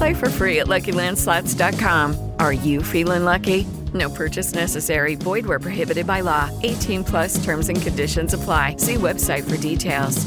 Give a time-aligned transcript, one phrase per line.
[0.00, 2.32] Play for free at LuckyLandSlots.com.
[2.38, 3.66] Are you feeling lucky?
[3.92, 5.14] No purchase necessary.
[5.14, 6.48] Void where prohibited by law.
[6.62, 8.76] 18 plus terms and conditions apply.
[8.76, 10.24] See website for details.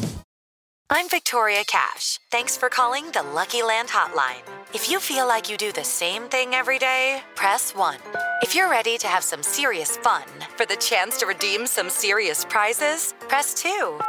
[0.92, 2.20] I'm Victoria Cash.
[2.30, 4.44] Thanks for calling the Lucky Land Hotline.
[4.76, 7.98] If you feel like you do the same thing every day, press 1.
[8.44, 12.46] If you're ready to have some serious fun for the chance to redeem some serious
[12.46, 14.00] prizes, press 2.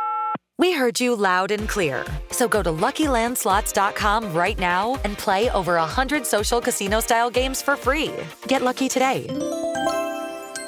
[0.56, 2.04] We heard you loud and clear.
[2.30, 8.12] So go to LuckyLandSlots.com right now and play over 100 social casino-style games for free.
[8.46, 9.27] Get lucky today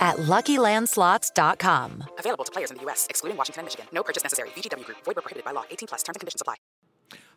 [0.00, 2.04] at LuckyLandSlots.com.
[2.18, 3.86] Available to players in the U.S., excluding Washington and Michigan.
[3.92, 4.48] No purchase necessary.
[4.50, 4.98] VGW Group.
[5.04, 5.64] Void where prohibited by law.
[5.70, 6.02] 18 plus.
[6.02, 6.56] Terms and conditions apply.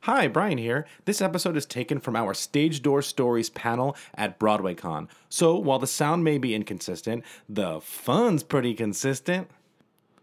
[0.04, 0.88] Hi, Brian here.
[1.06, 5.08] This episode is taken from our Stage Door Stories panel at BroadwayCon.
[5.28, 9.50] So while the sound may be inconsistent, the fun's pretty consistent.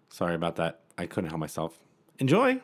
[0.09, 0.81] Sorry about that.
[0.99, 1.79] I couldn't help myself.
[2.19, 2.61] Enjoy.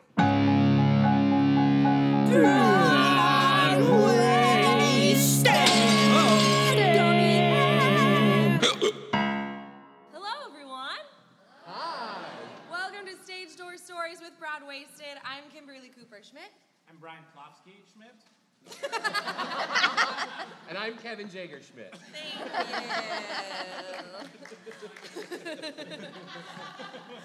[10.11, 11.05] Hello, everyone.
[11.67, 12.17] Hi.
[12.71, 15.21] Welcome to Stage Door Stories with Broadwasted.
[15.23, 16.49] I'm Kimberly Cooper Schmidt.
[16.89, 18.15] I'm Brian Plofsky Schmidt.
[20.69, 21.93] And I'm Kevin Jager Schmidt.
[22.11, 22.45] Thank you.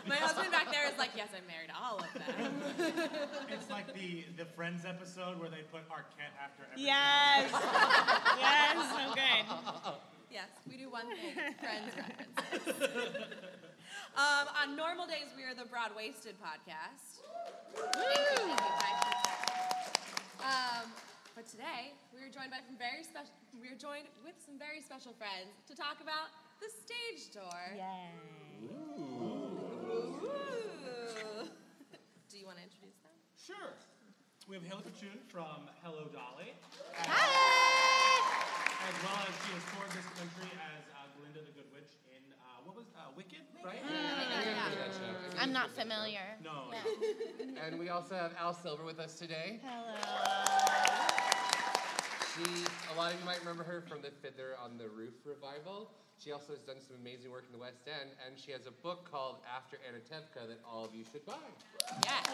[0.06, 2.60] My husband back there is like, yes, I'm married to all of them.
[3.50, 6.84] It's like the the Friends episode where they put Arquette after every.
[6.84, 7.50] Yes.
[8.38, 9.46] yes, so good.
[10.30, 12.82] Yes, we do one thing, friends references.
[14.16, 17.20] um, on normal days, we are the Broadwasted podcast.
[17.74, 18.02] Thank you,
[18.36, 18.98] thank you, thank
[20.38, 20.44] you.
[20.44, 20.92] Um,
[21.38, 23.30] but today, we are joined by some very special.
[23.62, 27.62] We are joined with some very special friends to talk about the stage door.
[27.78, 28.10] Yay!
[28.66, 29.38] Ooh.
[32.26, 33.14] Do you want to introduce them?
[33.38, 33.70] Sure.
[34.50, 36.58] We have Hayley Podschun from Hello Dolly.
[36.98, 41.94] As, as well as she has toured this country as uh, Glinda the Good Witch
[42.10, 43.78] in uh, what was uh, Wicked, right?
[45.38, 46.34] I'm not familiar.
[46.42, 46.74] No.
[47.62, 49.62] And we also have Al Silber with us today.
[52.38, 52.62] She,
[52.94, 55.90] a lot of you might remember her from the Fiddler on the Roof revival.
[56.22, 58.74] She also has done some amazing work in the West End, and she has a
[58.82, 61.38] book called After Anatevka that all of you should buy.
[62.02, 62.26] Yes.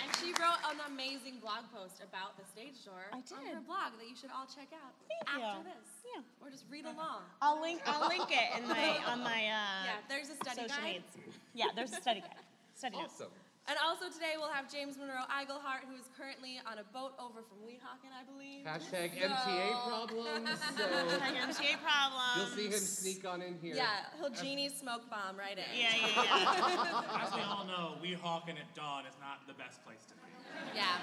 [0.00, 3.54] And she wrote an amazing blog post about the stage door I on did.
[3.56, 5.72] her blog that you should all check out Thank after you.
[5.72, 5.88] this.
[6.16, 6.44] Yeah.
[6.44, 7.24] Or just read along.
[7.40, 7.80] I'll link.
[7.86, 9.40] I'll link it in my on my.
[9.52, 11.00] Uh, Yeah, there's a study social guide.
[11.00, 11.12] needs.
[11.54, 12.44] Yeah, there's a study guide.
[12.76, 13.14] Study notes.
[13.20, 13.32] Awesome.
[13.70, 17.46] And also today we'll have James Monroe Iglehart, who is currently on a boat over
[17.46, 18.66] from Weehawken, I believe.
[18.66, 20.50] Hashtag So- MTA problems.
[20.76, 22.36] So Hashtag MTA problems.
[22.36, 23.76] you'll see him sneak on in here.
[23.76, 25.64] Yeah, he'll genie smoke bomb right in.
[25.78, 27.22] Yeah, yeah, yeah.
[27.22, 30.28] As we all know, Weehawken at dawn is not the best place to be.
[30.74, 30.98] Yeah,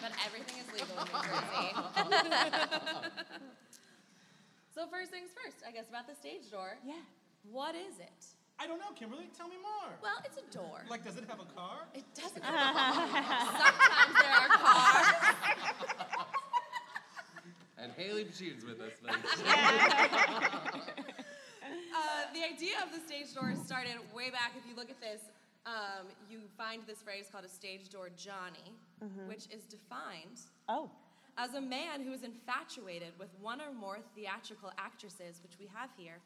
[0.00, 2.48] but everything is legal in New Jersey.
[4.74, 6.78] so first things first, I guess about the stage door.
[6.86, 6.94] Yeah.
[7.50, 8.24] What is it?
[8.62, 9.28] I don't know, Kimberly.
[9.36, 9.90] Tell me more.
[10.02, 10.82] Well, it's a door.
[10.88, 11.80] Like, does it have a car?
[11.94, 12.42] It doesn't.
[12.44, 13.12] Sometimes
[14.20, 15.34] there are cars.
[17.78, 18.92] And Hayley Podschun's with us.
[21.94, 24.52] Uh, the idea of the stage door started way back.
[24.56, 25.20] If you look at this,
[25.66, 28.72] um, you find this phrase called a stage door Johnny,
[29.02, 29.28] Mhm.
[29.28, 30.90] which is defined Oh.
[31.36, 35.90] as a man who is infatuated with one or more theatrical actresses, which we have
[35.96, 36.20] here,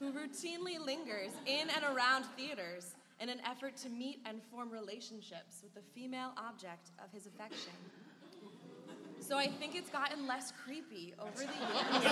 [0.00, 5.62] who routinely lingers in and around theaters in an effort to meet and form relationships
[5.62, 7.72] with the female object of his affection.
[9.20, 12.02] So I think it's gotten less creepy over the years.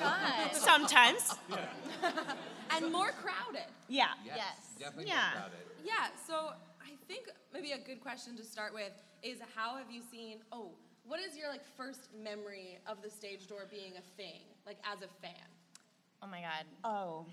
[0.00, 0.50] God.
[0.52, 1.34] Sometimes.
[2.70, 3.66] and more crowded.
[3.88, 4.06] Yeah.
[4.24, 4.38] Yes.
[4.78, 5.14] Definitely Yeah.
[5.16, 5.38] yeah.
[5.38, 5.50] about.
[5.84, 5.92] Yeah,
[6.26, 8.92] so I think maybe a good question to start with
[9.24, 10.70] is how have you seen, oh,
[11.04, 14.98] what is your like first memory of the stage door being a thing, like as
[15.02, 15.48] a fan?
[16.22, 16.64] Oh my god.
[16.84, 17.24] Oh,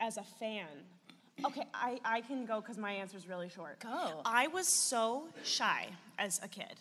[0.00, 0.66] as a fan.
[1.44, 3.80] Okay, I, I can go because my answer is really short.
[3.80, 4.22] Go.
[4.24, 5.88] I was so shy
[6.18, 6.74] as a kid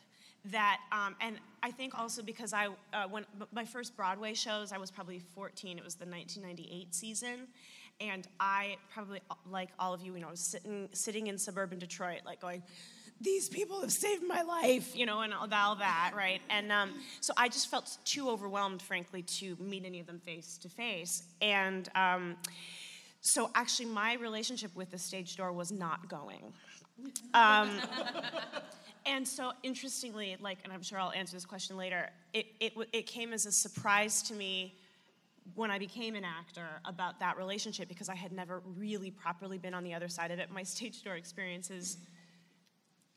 [0.45, 4.77] that, um, and I think also because I, uh, when my first Broadway shows, I
[4.77, 5.77] was probably 14.
[5.77, 7.47] It was the 1998 season,
[7.99, 9.19] and I probably,
[9.49, 12.63] like all of you, you know, was sitting sitting in suburban Detroit, like going,
[13.21, 15.47] these people have saved my life, you know, and all
[15.77, 16.41] that, right?
[16.49, 20.57] And um, so I just felt too overwhelmed, frankly, to meet any of them face
[20.59, 21.23] to face.
[21.41, 22.35] And um,
[23.21, 26.53] so actually, my relationship with the stage door was not going.
[27.33, 27.79] Um,
[29.05, 33.05] and so, interestingly, like, and I'm sure I'll answer this question later, it, it, it
[33.07, 34.75] came as a surprise to me
[35.53, 39.73] when I became an actor about that relationship because I had never really properly been
[39.73, 40.49] on the other side of it.
[40.51, 41.97] My stage door experiences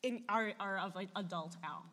[0.02, 1.84] in, are, are of like adult Al.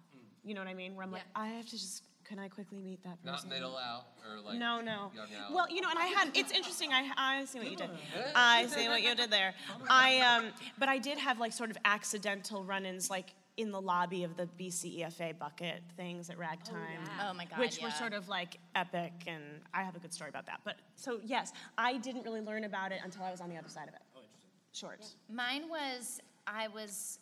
[0.43, 0.95] You know what I mean?
[0.95, 3.49] Where I'm like, I have to just, can I quickly meet that person?
[3.49, 5.11] Not middle out or like no, no.
[5.15, 5.53] young out.
[5.53, 6.35] Well, you know, and I had.
[6.35, 6.91] It's interesting.
[6.93, 7.89] I I see what you did.
[8.35, 9.55] I see what you did there.
[9.89, 10.45] I um,
[10.77, 14.47] but I did have like sort of accidental run-ins, like in the lobby of the
[14.59, 16.99] BCEFA bucket things at ragtime.
[17.17, 17.29] yeah.
[17.29, 17.93] Oh my God, Which were yeah.
[17.93, 19.43] sort of like epic, and
[19.73, 20.61] I have a good story about that.
[20.63, 23.69] But so yes, I didn't really learn about it until I was on the other
[23.69, 24.01] side of it.
[24.15, 24.49] Oh, interesting.
[24.73, 25.05] Short.
[25.29, 27.19] Mine was, I was,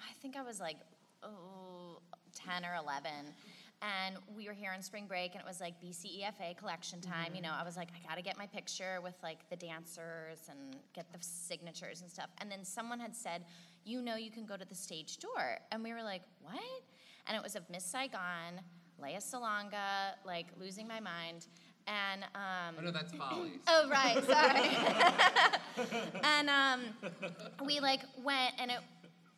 [0.00, 0.76] I think I was like,
[1.22, 2.00] oh,
[2.34, 3.10] 10 or 11.
[3.82, 7.34] And we were here on spring break, and it was like BCEFA collection time.
[7.34, 10.76] You know, I was like, I gotta get my picture with like the dancers and
[10.94, 12.28] get the signatures and stuff.
[12.38, 13.42] And then someone had said,
[13.84, 15.58] You know, you can go to the stage door.
[15.72, 16.60] And we were like, What?
[17.26, 18.60] And it was of Miss Saigon,
[19.02, 21.46] Lea Salonga, like losing my mind.
[21.86, 23.52] And um, Oh no, that's Molly.
[23.68, 26.10] Oh right, sorry.
[26.22, 26.80] and um,
[27.64, 28.80] we like went, and it,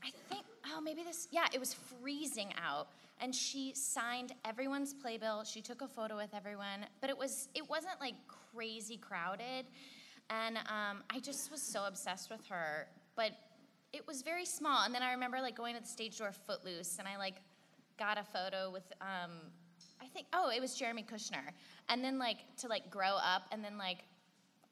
[0.02, 0.41] I think,
[0.74, 2.88] oh maybe this, yeah, it was freezing out,
[3.20, 5.44] and she signed everyone's playbill.
[5.44, 8.14] She took a photo with everyone, but it was, it wasn't like
[8.54, 9.66] crazy crowded,
[10.30, 13.32] and um, I just was so obsessed with her, but
[13.92, 14.84] it was very small.
[14.84, 17.36] And then I remember like going to the stage door Footloose, and I like
[17.98, 18.84] got a photo with.
[19.00, 19.30] Um,
[20.00, 21.50] I think oh it was Jeremy Kushnier,
[21.88, 23.98] and then like to like grow up and then like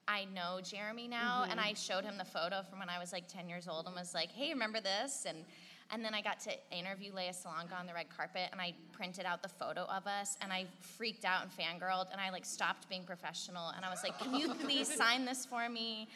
[0.08, 1.66] I know Jeremy now, and Mhm.
[1.66, 4.12] I showed him the photo from when I was like 10 years old and was
[4.12, 5.24] like, hey, remember this?
[5.24, 5.44] And
[5.92, 9.24] and then I got to interview Lea Salonga on the red carpet, and I printed
[9.24, 12.88] out the photo of us, and I freaked out and fangirled, and I like stopped
[12.88, 16.08] being professional, and I was like, can you please sign this for me?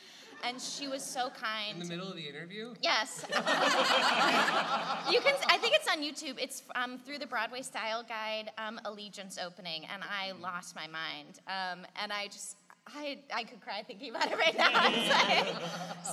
[0.42, 1.80] And she was so kind.
[1.80, 2.74] In the middle of the interview?
[2.82, 3.24] Yes.
[3.30, 5.34] you can.
[5.48, 6.38] I think it's on YouTube.
[6.38, 11.40] It's um, through the Broadway Style Guide um, Allegiance opening, and I lost my mind.
[11.46, 14.68] Um, and I just, I, I could cry thinking about it right now.
[14.92, 15.56] It's like-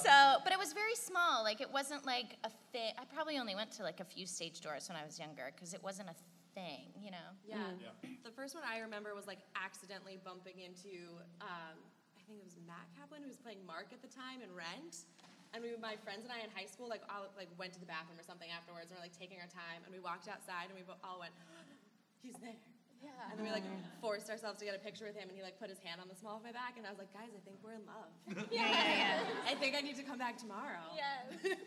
[0.03, 1.43] so, but it was very small.
[1.43, 2.93] Like it wasn't like a thing.
[2.97, 5.73] I probably only went to like a few stage doors when I was younger because
[5.73, 6.15] it wasn't a
[6.55, 7.27] thing, you know.
[7.43, 7.91] Yeah.
[8.23, 11.75] The first one I remember was like accidentally bumping into, um,
[12.15, 15.05] I think it was Matt Caplan who was playing Mark at the time in Rent.
[15.51, 17.85] And we, my friends and I in high school, like, all like went to the
[17.85, 20.75] bathroom or something afterwards, and we're like taking our time, and we walked outside, and
[20.79, 21.35] we bo- all went,
[22.23, 22.55] "He's there."
[23.03, 23.09] Yeah.
[23.31, 23.63] And then we like
[23.99, 26.07] forced ourselves to get a picture with him, and he like put his hand on
[26.07, 28.11] the small of my back, and I was like, "Guys, I think we're in love."
[28.51, 29.51] Yeah, yeah, yeah.
[29.51, 30.85] I think I need to come back tomorrow.
[30.95, 31.57] Yes.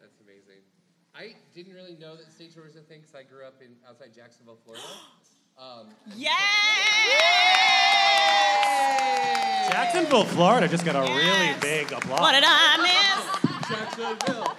[0.00, 0.60] That's amazing.
[1.14, 3.76] I didn't really know that stage door was a thing because I grew up in
[3.88, 4.84] outside Jacksonville, Florida.
[5.58, 5.88] Um,
[9.70, 12.20] Jacksonville, Florida just got a really big applause.
[12.20, 13.68] What did I miss?
[13.68, 14.56] Jacksonville.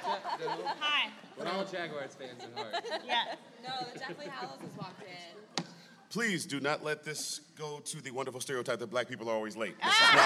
[0.80, 1.10] Hi.
[1.38, 2.86] We're all Jaguars fans at heart.
[3.06, 3.36] Yeah.
[3.64, 5.43] No, the Deathly Hallows has walked in.
[6.14, 9.58] Please do not let this go to the wonderful stereotype that black people are always
[9.58, 9.74] late.
[9.84, 10.14] This is not-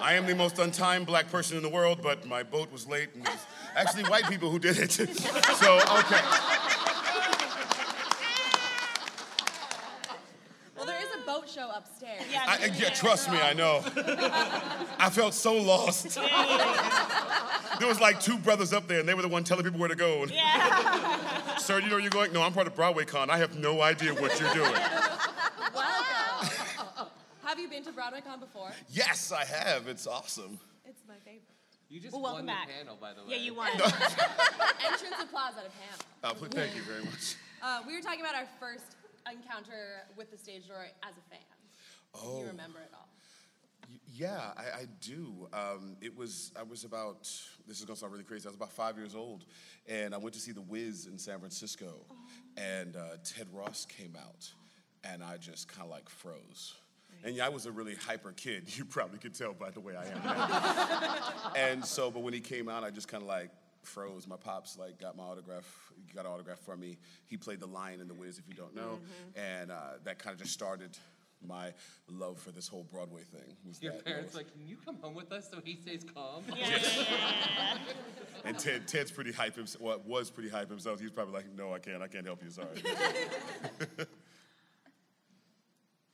[0.00, 3.08] I am the most untimed black person in the world, but my boat was late,
[3.16, 3.44] and it's
[3.74, 4.92] actually white people who did it.
[4.92, 6.20] so, okay.
[10.76, 12.22] Well, there is a boat show upstairs.
[12.46, 13.80] I, yeah, trust me, I know.
[15.00, 16.14] I felt so lost.
[17.80, 19.88] there was like two brothers up there, and they were the one telling people where
[19.88, 20.22] to go.
[20.22, 20.30] And,
[21.66, 22.32] Sir, you know where you're going?
[22.32, 23.28] No, I'm part of Broadway Con.
[23.28, 24.70] I have no idea what you're doing.
[25.74, 27.08] Welcome.
[27.42, 28.70] Have you been to BroadwayCon before?
[28.88, 29.88] Yes, I have.
[29.88, 30.60] It's awesome.
[30.84, 31.42] It's my favorite.
[31.88, 32.68] You just Well, won welcome the back.
[32.68, 33.30] panel, by the way.
[33.30, 33.68] Yeah, you won.
[33.74, 35.98] Entrance applause at a panel.
[36.22, 37.34] Uh, please, thank you very much.
[37.60, 38.94] Uh, we were talking about our first
[39.28, 41.40] encounter with the stage door as a fan.
[42.14, 42.40] Do Oh.
[42.42, 43.08] you remember it all?
[44.16, 45.48] Yeah, I, I do.
[45.52, 47.22] Um, it was I was about
[47.66, 48.46] this is gonna sound really crazy.
[48.46, 49.44] I was about five years old,
[49.86, 52.06] and I went to see The Wiz in San Francisco,
[52.56, 54.50] and uh, Ted Ross came out,
[55.04, 56.74] and I just kind of like froze.
[57.24, 58.64] And yeah, I was a really hyper kid.
[58.76, 60.22] You probably could tell by the way I am.
[60.24, 61.52] now.
[61.56, 63.50] and so, but when he came out, I just kind of like
[63.82, 64.26] froze.
[64.26, 65.64] My pops like got my autograph,
[66.14, 66.96] got an autograph for me.
[67.26, 68.98] He played the lion in The Wiz, if you don't know,
[69.34, 70.96] and uh, that kind of just started
[71.46, 71.72] my
[72.08, 73.56] love for this whole Broadway thing.
[73.66, 74.48] was Your that parents notice.
[74.48, 76.44] like, can you come home with us so he stays calm?
[78.44, 79.82] And Ted, Ted's pretty hype himself.
[79.82, 81.00] Well, was pretty hype himself.
[81.00, 82.00] He's probably like, no, I can't.
[82.00, 82.50] I can't help you.
[82.50, 82.68] Sorry.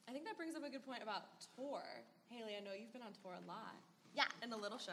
[0.08, 1.24] I think that brings up a good point about
[1.56, 1.82] tour.
[2.30, 3.74] Hayley, I know you've been on tour a lot.
[4.14, 4.24] Yeah.
[4.42, 4.92] In the little show.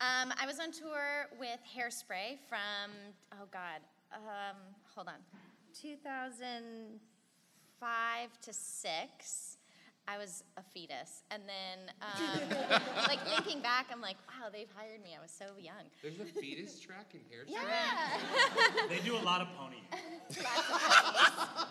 [0.00, 2.90] Um, I was on tour with Hairspray from,
[3.32, 3.80] oh God,
[4.12, 4.56] um,
[4.94, 5.14] hold on,
[5.80, 9.53] 2005 to 6.
[10.06, 11.22] I was a fetus.
[11.30, 12.58] And then, um,
[13.08, 15.16] like, thinking back, I'm like, wow, they've hired me.
[15.18, 15.84] I was so young.
[16.02, 17.52] There's a fetus track in hairspray.
[17.52, 18.88] Yeah.
[18.88, 19.80] They do a lot of pony.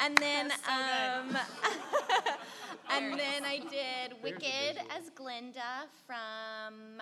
[0.00, 1.36] And then, so um,
[2.90, 3.16] and Hilarious.
[3.16, 7.00] then I did There's Wicked as Glinda from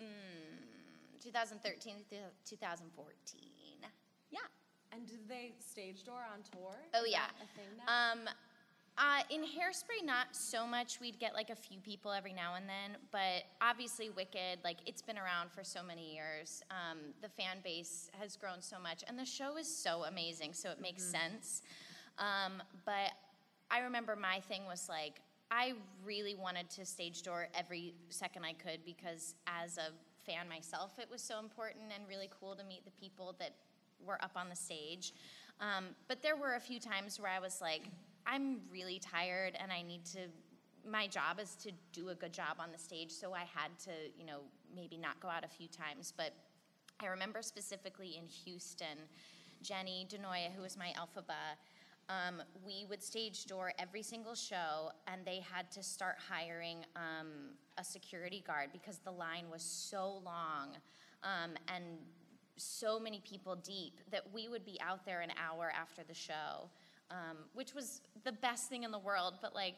[0.00, 3.40] mm, 2013 to 2014.
[4.30, 4.38] Yeah.
[4.92, 6.74] And did they stage door on tour?
[6.94, 7.20] Oh Is yeah.
[7.20, 8.12] that a thing now?
[8.12, 8.28] Um,
[8.98, 11.00] uh, in Hairspray, not so much.
[11.00, 15.00] We'd get like a few people every now and then, but obviously Wicked, like it's
[15.00, 16.62] been around for so many years.
[16.70, 20.70] Um, the fan base has grown so much, and the show is so amazing, so
[20.70, 21.62] it makes sense.
[22.18, 23.12] Um, but
[23.70, 25.20] I remember my thing was like
[25.50, 25.72] I
[26.04, 29.92] really wanted to stage door every second I could because as a
[30.24, 33.54] fan myself, it was so important and really cool to meet the people that
[34.04, 35.12] were up on the stage.
[35.60, 37.82] Um, but there were a few times where I was like,
[38.26, 40.20] I'm really tired and I need to.
[40.88, 43.92] My job is to do a good job on the stage, so I had to,
[44.18, 44.40] you know,
[44.74, 46.12] maybe not go out a few times.
[46.16, 46.32] But
[47.00, 48.98] I remember specifically in Houston,
[49.62, 51.56] Jenny DiNoia, who was my Elphaba,
[52.08, 57.54] um, we would stage door every single show, and they had to start hiring um,
[57.78, 60.76] a security guard because the line was so long
[61.22, 61.84] um, and
[62.56, 66.68] so many people deep that we would be out there an hour after the show,
[67.12, 69.34] um, which was the best thing in the world.
[69.42, 69.76] But like,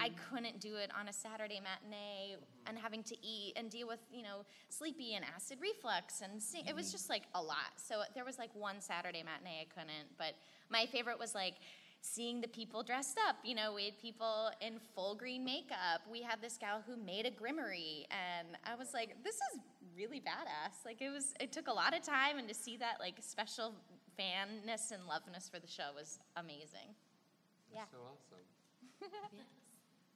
[0.00, 2.34] I couldn't do it on a Saturday matinee
[2.66, 6.64] and having to eat and deal with you know sleepy and acid reflux and sing.
[6.66, 7.72] it was just like a lot.
[7.76, 10.08] So there was like one Saturday matinee I couldn't.
[10.18, 10.34] But
[10.68, 11.54] my favorite was like
[12.00, 13.36] seeing the people dressed up.
[13.44, 16.02] You know, we had people in full green makeup.
[16.10, 19.60] We had this gal who made a Grimmerie, and I was like, this is
[19.96, 20.84] really badass.
[20.84, 21.34] Like it was.
[21.40, 23.74] It took a lot of time, and to see that like special
[24.16, 26.94] fanness and loveness for the show was amazing.
[27.72, 27.84] Yeah.
[27.90, 28.46] So awesome.
[29.32, 29.46] yes.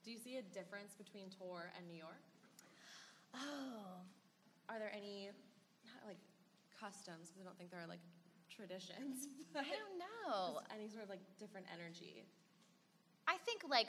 [0.04, 2.22] Do you see a difference between tour and New York?
[3.34, 4.00] Oh.
[4.68, 5.30] Are there any,
[5.84, 6.18] not like
[6.78, 8.02] customs, because I don't think there are like
[8.56, 9.28] traditions.
[9.54, 10.60] I don't know.
[10.74, 12.24] Any sort of like different energy.
[13.28, 13.88] I think like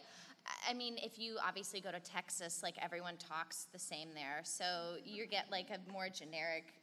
[0.67, 4.95] I mean if you obviously go to Texas like everyone talks the same there so
[5.05, 6.73] you get like a more generic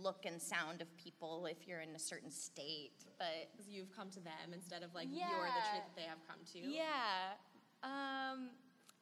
[0.00, 4.20] look and sound of people if you're in a certain state but you've come to
[4.20, 5.70] them instead of like you're the Yeah.
[5.70, 6.58] tree that they have come to.
[6.58, 7.34] yeah
[7.82, 8.48] um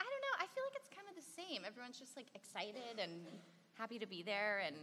[0.00, 2.96] I don't know I feel like it's kind of the same everyone's just like excited
[3.00, 3.12] and
[3.74, 4.76] happy to be there and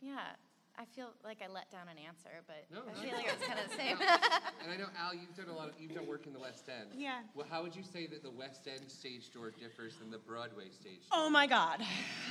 [0.00, 0.36] yeah
[0.78, 3.00] I feel like I let down an answer but No, I no.
[3.00, 5.68] feel like it's kind of the same and I know Al, you've done a lot.
[5.70, 6.90] Of, you've done work in the West End.
[6.94, 7.20] Yeah.
[7.34, 10.68] Well, how would you say that the West End stage door differs than the Broadway
[10.68, 11.08] stage?
[11.08, 11.12] Door?
[11.14, 11.80] Oh my God.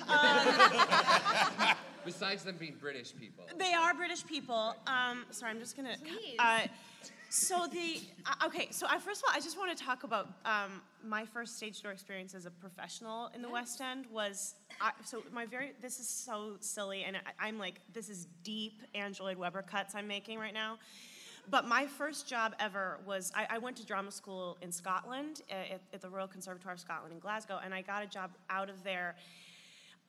[2.06, 3.46] Besides them being British people.
[3.58, 4.76] They are British people.
[4.88, 5.96] Um, sorry, I'm just gonna.
[6.04, 6.36] Please.
[6.40, 6.62] Uh,
[7.30, 8.68] so the uh, okay.
[8.72, 11.82] So I first of all, I just want to talk about um, my first stage
[11.82, 14.56] door experience as a professional in the West End was.
[14.80, 18.82] I, so my very this is so silly, and I, I'm like this is deep
[18.94, 20.78] Andrew Lloyd Webber cuts I'm making right now.
[21.50, 25.74] But my first job ever was I, I went to drama school in Scotland uh,
[25.74, 28.70] at, at the Royal Conservatoire of Scotland in Glasgow, and I got a job out
[28.70, 29.16] of there.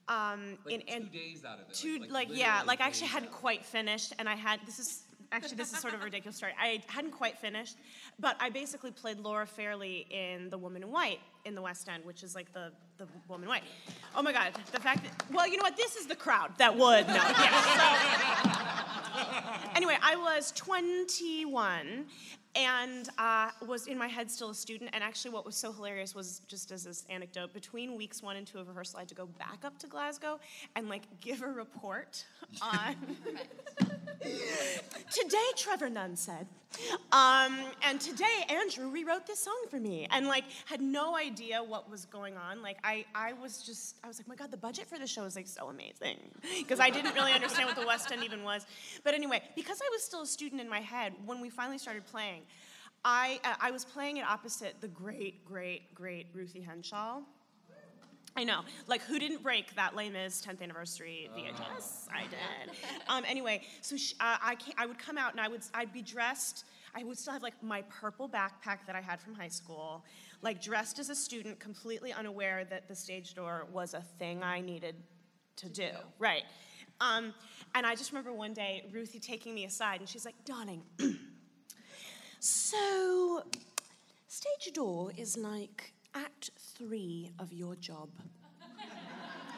[0.08, 1.74] Um, Like in, two in, days out of it.
[1.74, 4.78] two like, like, like yeah like I actually hadn't quite finished and i had this
[4.78, 6.52] is actually this is sort of a ridiculous story.
[6.60, 7.76] I hadn't quite finished
[8.20, 12.04] but i basically played laura fairlie in the woman in white in the west end
[12.04, 13.64] which is like the the woman in white.
[14.14, 15.76] Oh my god the fact that well you know what?
[15.76, 17.14] This is the crowd that would know.
[17.14, 22.06] Yeah, so- anyway i was 21
[22.56, 24.90] and uh, was in my head still a student.
[24.92, 28.46] And actually what was so hilarious was just as this anecdote between weeks one and
[28.46, 30.38] two of rehearsal i had to go back up to glasgow
[30.74, 32.24] and like give a report
[32.62, 32.96] on
[35.10, 36.46] today trevor nunn said
[37.12, 40.06] um, and today andrew rewrote this song for me.
[40.10, 42.62] And like had no idea what was going on.
[42.62, 45.24] Like i, I was just i was like my god the budget for the show
[45.24, 46.18] is like so amazing.
[46.58, 48.66] Because i didn't really understand what the west end even was.
[49.04, 52.04] But anyway because i was still a student in my head when we finally started
[52.06, 52.42] playing
[53.04, 57.22] i, uh, I was playing it opposite the great great great ruthie henshall
[58.36, 58.60] I know.
[58.86, 62.06] Like, who didn't break that Les Mis 10th anniversary VHS?
[62.12, 62.76] I did.
[63.08, 66.02] Um, anyway, so sh uh, I, I would come out and I would, I'd be
[66.02, 66.66] dressed.
[66.94, 70.04] I would still have like my purple backpack that I had from high school,
[70.42, 74.60] like dressed as a student, completely unaware that the stage door was a thing I
[74.60, 74.96] needed
[75.56, 75.88] to do.
[76.18, 76.44] Right.
[77.00, 77.32] Um,
[77.74, 80.82] and I just remember one day Ruthie taking me aside and she's like, "Darling,
[82.46, 83.42] so
[84.28, 88.08] stage door is like act three of your job.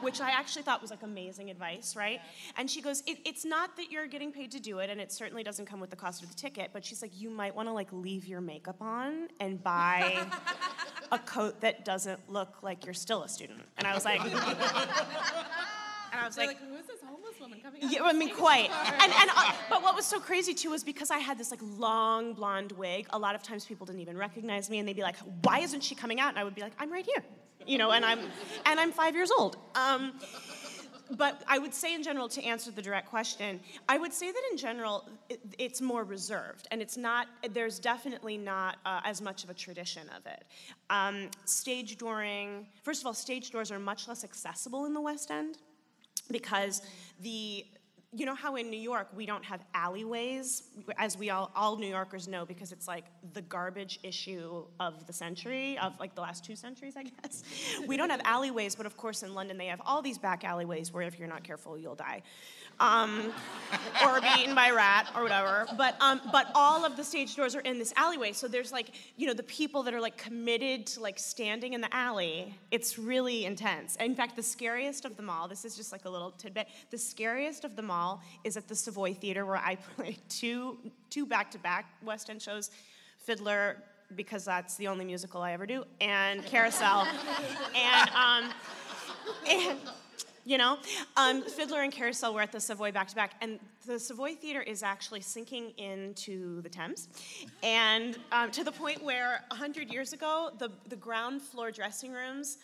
[0.00, 2.20] which I actually thought was like amazing advice, right?
[2.56, 5.10] And she goes, it, "It's not that you're getting paid to do it, and it
[5.10, 6.70] certainly doesn't come with the cost of the ticket.
[6.72, 10.24] But she's like, you might want to like leave your makeup on and buy
[11.12, 14.20] a coat that doesn't look like you're still a student." And I was like.
[16.12, 17.92] And I was They're like, like, who is this homeless woman coming out?
[17.92, 18.70] yeah, I mean, quite.
[19.00, 21.60] And, and uh, but what was so crazy too was because I had this like
[21.62, 23.06] long blonde wig.
[23.10, 25.82] A lot of times people didn't even recognize me, and they'd be like, "Why isn't
[25.82, 27.24] she coming out?" And I would be like, "I'm right here,"
[27.66, 28.20] you know, and I'm
[28.66, 29.56] and I'm five years old.
[29.74, 30.14] Um,
[31.16, 34.42] but I would say in general, to answer the direct question, I would say that
[34.50, 37.28] in general, it, it's more reserved, and it's not.
[37.50, 40.44] There's definitely not uh, as much of a tradition of it.
[40.90, 45.30] Um, stage dooring, first of all, stage doors are much less accessible in the West
[45.30, 45.58] End
[46.30, 46.82] because
[47.20, 47.66] the
[48.12, 50.62] you know how in New York we don't have alleyways,
[50.96, 55.12] as we all all New Yorkers know, because it's like the garbage issue of the
[55.12, 57.42] century, of like the last two centuries, I guess.
[57.86, 60.90] We don't have alleyways, but of course in London they have all these back alleyways
[60.92, 62.22] where if you're not careful you'll die,
[62.80, 63.30] um,
[64.06, 65.66] or be eaten by a rat or whatever.
[65.76, 68.92] But um, but all of the stage doors are in this alleyway, so there's like
[69.18, 72.54] you know the people that are like committed to like standing in the alley.
[72.70, 73.96] It's really intense.
[73.96, 75.46] In fact, the scariest of them all.
[75.46, 76.68] This is just like a little tidbit.
[76.90, 77.97] The scariest of them all
[78.44, 80.78] is at the Savoy Theater where I played two
[81.10, 82.70] two back-to-back West End shows,
[83.18, 83.76] Fiddler
[84.16, 87.06] because that's the only musical I ever do, and Carousel,
[87.74, 88.50] and um,
[89.46, 89.78] and
[90.44, 90.78] you know,
[91.16, 94.62] um, Fiddler and Carousel were at the Savoy back to back, and the Savoy Theater
[94.62, 97.08] is actually sinking into the Thames,
[97.62, 102.58] and um, to the point where hundred years ago, the the ground floor dressing rooms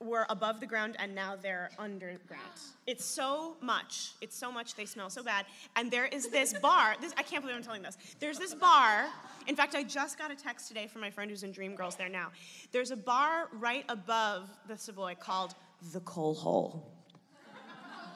[0.00, 2.42] were above the ground and now they're underground.
[2.86, 4.12] It's so much.
[4.22, 4.74] It's so much.
[4.74, 5.44] They smell so bad.
[5.76, 6.94] And there is this bar.
[7.02, 7.98] This, I can't believe I'm telling this.
[8.18, 9.04] There's this bar.
[9.46, 12.08] In fact, I just got a text today from my friend who's in Dreamgirls there
[12.08, 12.28] now.
[12.72, 15.54] There's a bar right above the Savoy called
[15.92, 16.90] the Coal Hole,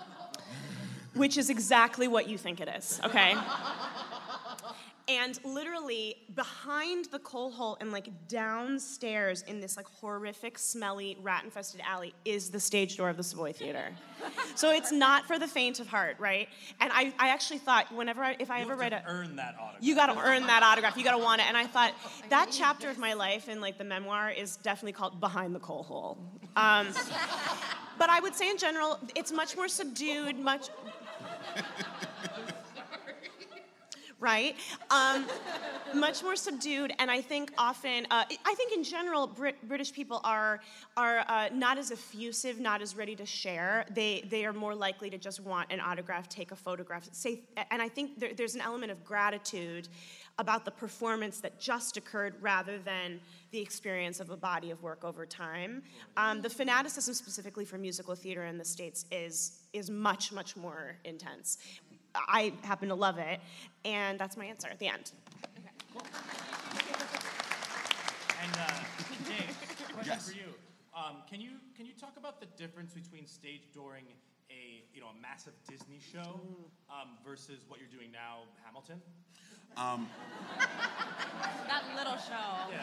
[1.15, 2.99] which is exactly what you think it is.
[3.05, 3.35] Okay.
[5.09, 11.81] And literally behind the coal hole and like downstairs in this like horrific, smelly, rat-infested
[11.85, 13.91] alley is the stage door of the Savoy Theater.
[14.55, 16.49] so it's not for the faint of heart, right?
[16.81, 19.83] And I, I actually thought whenever I, if I ever write a Earn that autograph.
[19.83, 20.97] you got to earn that autograph.
[20.97, 21.49] You got to want it.
[21.49, 21.95] And I thought
[22.29, 25.83] that chapter of my life in like the memoir is definitely called Behind the Coal
[25.83, 26.19] Hole.
[26.55, 26.89] Um,
[27.99, 30.69] but I would say in general, it's much more subdued, much.
[34.23, 34.57] right?
[34.91, 35.27] Um,
[35.95, 40.21] much more subdued, and I think often, uh, I think in general, Brit- British people
[40.25, 40.61] are
[40.97, 43.85] are uh, not as effusive, not as ready to share.
[43.91, 47.83] They they are more likely to just want an autograph, take a photograph, say, and
[47.83, 49.89] I think there, there's an element of gratitude
[50.39, 55.05] about the performance that just occurred rather than the experience of a body of work
[55.05, 55.83] over time.
[56.17, 60.97] Um, the fanaticism specifically for musical theater in the States is, is much, much more
[61.05, 61.59] intense.
[62.15, 63.41] I happen to love it,
[63.85, 65.13] and that's my answer at the end.
[68.43, 68.73] And uh,
[69.29, 69.57] Dave,
[69.95, 70.29] question Yes.
[70.29, 70.55] for you.
[70.95, 74.05] Um, can you can you talk about the difference between stage dooring
[74.53, 76.41] a you know a massive Disney show
[76.91, 79.01] um, versus what you're doing now, Hamilton?
[79.77, 80.09] Um,
[81.67, 82.71] That little show.
[82.71, 82.83] Yeah.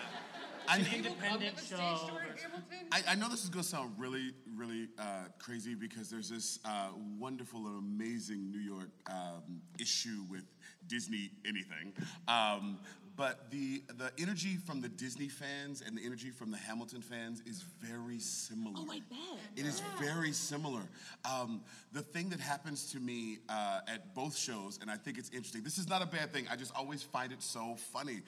[0.68, 1.78] I- An independent show.
[1.78, 2.46] versus-
[2.92, 6.60] I, I know this is going to sound really, really uh, crazy because there's this
[6.66, 10.44] uh, wonderful and amazing New York um, issue with
[10.88, 11.94] Disney anything.
[12.28, 12.80] Um,
[13.20, 17.42] but the, the energy from the Disney fans and the energy from the Hamilton fans
[17.46, 18.76] is very similar.
[18.78, 19.40] Oh, I bet.
[19.58, 20.80] It is very similar.
[21.30, 21.60] Um,
[21.92, 25.64] the thing that happens to me uh, at both shows, and I think it's interesting,
[25.64, 28.22] this is not a bad thing, I just always find it so funny.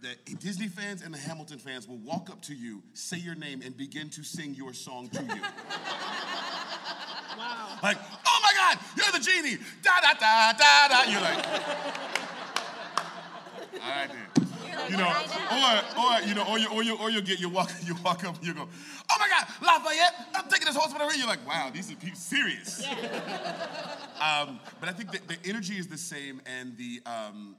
[0.00, 3.62] The Disney fans and the Hamilton fans will walk up to you, say your name,
[3.64, 5.42] and begin to sing your song to you.
[7.38, 7.78] Wow.
[7.82, 9.56] Like, oh my God, you're the genie!
[9.82, 11.10] Da da da da da.
[11.10, 12.31] You're like,
[13.74, 14.48] all right then.
[14.90, 15.12] You know,
[15.50, 18.24] or or you know, or you or you or you get you walk you walk
[18.24, 18.68] up and you go,
[19.10, 21.18] oh my God, Lafayette, I'm taking this horse for the ring.
[21.18, 22.86] You're like, wow, these are people serious.
[24.20, 27.56] um, but I think that the energy is the same, and the um,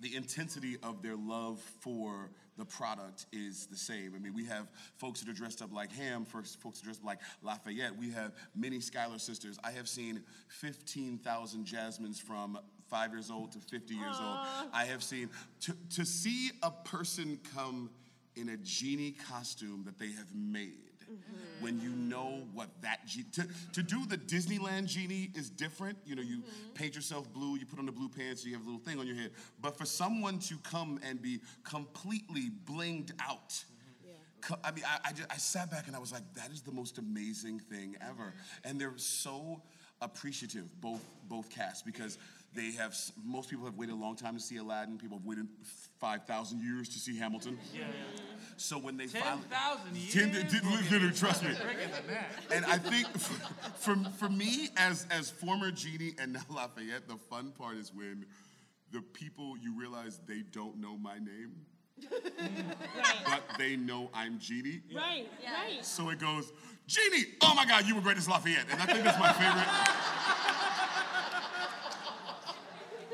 [0.00, 4.12] the intensity of their love for the product is the same.
[4.14, 6.88] I mean, we have folks that are dressed up like Ham, first folks that are
[6.88, 7.96] dressed up like Lafayette.
[7.96, 9.58] We have many Schuyler sisters.
[9.64, 12.58] I have seen 15,000 Jasmines from
[12.92, 14.38] five years old to 50 years old.
[14.74, 15.30] I have seen,
[15.62, 17.88] to, to see a person come
[18.36, 21.64] in a genie costume that they have made mm-hmm.
[21.64, 25.96] when you know what that genie to, to do the disneyland genie is different.
[26.04, 26.72] You know you mm-hmm.
[26.74, 29.06] paint yourself blue you put on the blue pants you have a little thing on
[29.06, 29.30] your head.
[29.60, 34.10] But for someone to come and be completely blinged out mm-hmm.
[34.40, 36.62] co- I mean, I, I, just, I sat back and I was like, that is
[36.62, 38.34] the most amazing thing ever.
[38.64, 39.62] And they're so
[40.02, 42.18] appreciative, both both casts, because
[42.54, 44.98] they have most people have waited a long time to see Aladdin.
[44.98, 45.46] People have waited
[45.98, 47.58] five thousand years to see Hamilton.
[47.74, 47.84] Yeah,
[48.56, 50.12] So when they 10,000 finally years?
[50.12, 51.50] Ten- did- did- literally, trust me.
[51.50, 51.62] Bigger
[51.92, 52.30] than that.
[52.54, 53.34] And I think for,
[53.94, 58.26] for, for me, as as former genie and now Lafayette, the fun part is when
[58.90, 61.52] the people you realize they don't know my name,
[63.24, 64.80] but they know I'm genie.
[64.94, 65.84] Right, right.
[65.84, 66.52] So it goes,
[66.86, 68.66] Genie, oh my God, you were great as Lafayette.
[68.70, 70.98] And I think that's my favorite.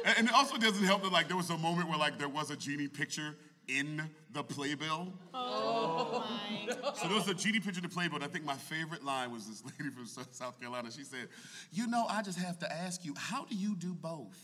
[0.05, 2.29] And- And it also doesn't help that like there was a moment where like there
[2.29, 3.37] was a genie picture
[3.69, 5.13] in the playbill.
[5.35, 6.69] Oh my.
[6.95, 8.17] So there was a genie picture in the playbill.
[8.17, 10.91] and I think my favorite line was this lady from South Carolina.
[10.91, 11.29] She said,
[11.73, 14.39] "You know, I just have to ask you, how do you do both?"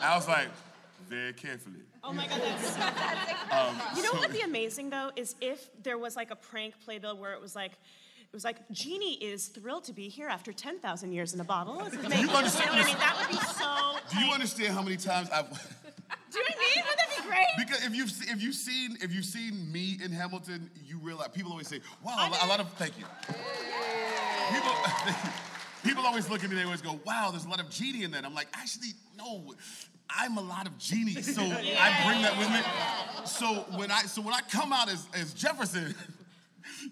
[0.00, 0.48] I was like,
[1.08, 1.80] very carefully.
[2.04, 2.80] Oh my god, that's so
[3.56, 6.36] Um, You know so- what would be amazing though is if there was like a
[6.36, 7.78] prank playbill where it was like it
[8.36, 11.76] was like Genie is thrilled to be here after 10,000 years in a bottle.
[11.78, 12.98] Do you understand- You know I mean?
[12.98, 13.96] That would be so.
[14.18, 15.48] Do you understand how many times I've?
[16.30, 16.84] Do you know I mean?
[16.84, 17.46] Wouldn't that be great?
[17.56, 21.50] Because if you've if you've seen if you've seen me in Hamilton, you realize people
[21.50, 23.06] always say, "Wow, a, lo- a lot of thank you."
[24.52, 24.72] People,
[25.82, 26.56] people always look at me.
[26.56, 29.54] They always go, "Wow, there's a lot of genie in that." I'm like, actually, no.
[30.08, 32.60] I'm a lot of genie, so I bring that with me.
[33.26, 35.94] So when I so when I come out as, as Jefferson,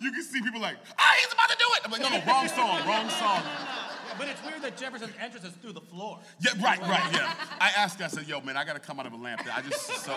[0.01, 1.81] you can see people like, ah, he's about to do it.
[1.85, 3.43] I'm like, no, no, wrong song, wrong song.
[4.17, 6.21] But it's weird that Jefferson's entrance is through the floor.
[6.41, 7.35] Yeah, right, right, yeah.
[7.61, 9.43] I asked, I said, yo, man, I gotta come out of a lamp.
[9.53, 10.17] I just, so,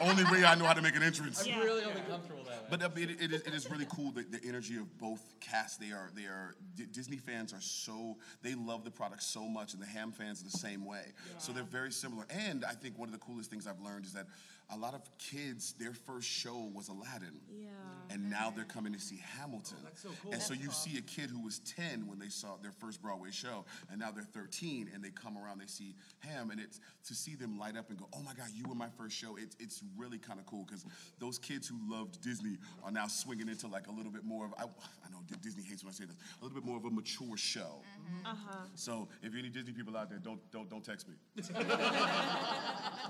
[0.00, 1.44] only way I know how to make an entrance.
[1.46, 2.78] I'm really only comfortable that way.
[2.78, 5.76] But uh, it, it, is, it is really cool the, the energy of both casts.
[5.76, 9.72] They are they are D- Disney fans are so they love the product so much,
[9.72, 11.12] and the Ham fans are the same way.
[11.38, 12.26] So they're very similar.
[12.30, 14.26] And I think one of the coolest things I've learned is that
[14.70, 17.68] a lot of kids their first show was Aladdin, Yeah.
[18.10, 19.76] and now they're coming to see Hamilton.
[19.84, 20.32] That's so cool.
[20.32, 23.00] And so That's you see a kid who was 10 when they saw their first
[23.00, 26.80] Broadway show, and now they're 13, and they come around, they see Ham, and it's
[27.06, 29.36] to see them light up and go, oh my God, you were my first show.
[29.36, 30.84] It's, it's really kind of cool because
[31.20, 34.54] those kids who loved Disney are now swinging into like a little bit more of,
[34.58, 36.90] I, I know Disney hates when I say this, a little bit more of a
[36.90, 37.82] mature show.
[38.24, 38.58] Uh huh.
[38.74, 41.14] So if you're any Disney people out there, don't, don't, don't text me.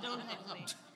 [0.03, 0.67] Don't hit me.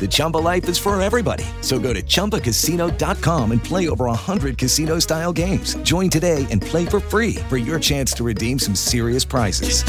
[0.00, 1.44] The Chumba life is for everybody.
[1.60, 5.74] So go to ChumbaCasino.com and play over 100 casino-style games.
[5.82, 9.82] Join today and play for free for your chance to redeem some serious prizes.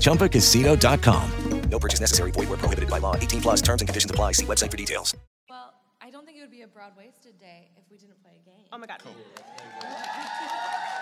[0.00, 1.30] ChumbaCasino.com.
[1.70, 2.30] No purchase necessary.
[2.30, 3.16] Void where prohibited by law.
[3.16, 3.60] 18 plus.
[3.60, 4.32] Terms and conditions apply.
[4.32, 5.12] See website for details.
[5.50, 8.48] Well, I don't think it would be a Broadwasted day if we didn't play a
[8.48, 8.66] game.
[8.72, 9.02] Oh my god.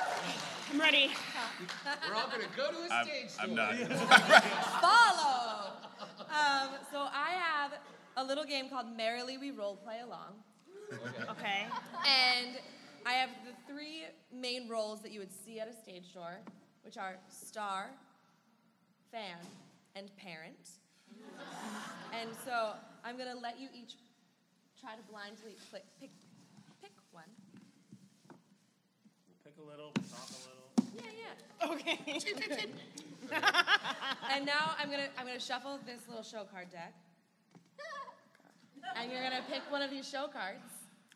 [0.73, 1.11] I'm ready.
[2.09, 3.31] We're all gonna go to a I'm- stage.
[3.41, 3.57] I'm tour.
[3.57, 4.43] not.
[4.81, 5.73] Follow.
[6.31, 7.73] Um, so I have
[8.17, 10.35] a little game called Merrily We Role Play Along.
[11.31, 11.67] Okay.
[12.07, 12.57] And
[13.07, 16.39] I have the three main roles that you would see at a stage door,
[16.85, 17.91] which are star,
[19.11, 19.37] fan,
[19.97, 20.71] and parent.
[22.19, 22.73] And so
[23.05, 23.95] I'm gonna let you each
[24.81, 25.57] try to blindly
[26.01, 26.11] pick,
[26.81, 27.25] pick one.
[29.45, 30.67] Pick a little, talk a little.
[30.97, 31.73] Yeah, yeah.
[31.73, 31.99] Okay.
[34.33, 36.95] and now I'm gonna I'm gonna shuffle this little show card deck.
[38.97, 40.61] And you're gonna pick one of these show cards.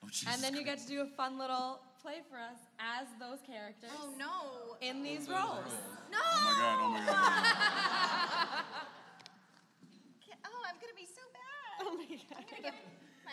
[0.03, 3.07] Oh, Jesus and then you get to do a fun little play for us as
[3.21, 3.91] those characters.
[3.99, 4.77] Oh no.
[4.81, 5.75] In these oh, roles.
[6.11, 6.19] No.
[6.23, 8.65] Oh my God, oh my God.
[10.47, 11.43] Oh, I'm gonna be so bad.
[11.83, 12.39] Oh my god.
[12.39, 12.75] I'm gonna get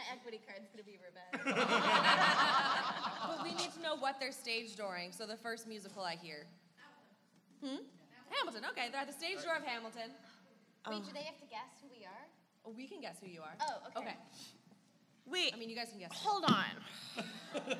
[0.04, 1.44] my equity card's gonna be revenge.
[3.28, 5.16] but we need to know what they're stage dooring.
[5.16, 6.46] So the first musical I hear.
[7.64, 7.84] Hmm?
[8.30, 8.64] Hamilton.
[8.72, 10.12] Okay, they're at the stage door of Hamilton.
[10.90, 12.28] Wait, do they have to guess who we are?
[12.66, 13.56] Oh, we can guess who you are.
[13.62, 14.10] Oh, okay.
[14.10, 14.16] Okay.
[15.26, 15.54] Wait.
[15.54, 16.12] I mean, you guys can guess.
[16.14, 17.78] Hold on.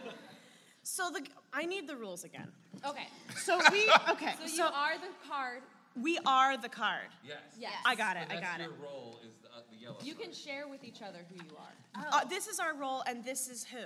[0.84, 2.50] so the I need the rules again.
[2.86, 3.08] Okay.
[3.36, 4.34] So we okay.
[4.40, 5.64] So, So, you are the card
[6.02, 7.10] We are the card.
[7.26, 7.38] Yes.
[7.60, 7.74] Yes.
[7.86, 8.28] I got it.
[8.30, 8.64] So I that's got it.
[8.64, 9.98] your role is the, uh, the yellow.
[10.04, 10.26] You card.
[10.26, 12.08] can share with each other who you are.
[12.12, 13.86] Uh, this is our role, and this is who.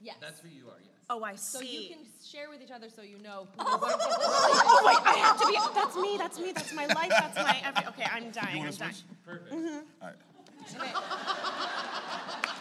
[0.00, 0.16] Yes.
[0.20, 0.78] That's who you are.
[0.80, 0.92] Yes.
[1.10, 1.58] Oh, I see.
[1.58, 5.40] So you can share with each other so you know who oh wait, I have
[5.40, 5.56] to be.
[5.74, 6.16] That's me.
[6.18, 6.52] That's me.
[6.52, 7.08] That's my life.
[7.10, 7.86] That's my every.
[7.88, 8.58] Okay, I'm dying.
[8.62, 8.92] You I'm dying.
[8.92, 9.02] switch?
[9.24, 9.52] Perfect.
[9.52, 9.82] Mhm.
[10.02, 10.16] All right.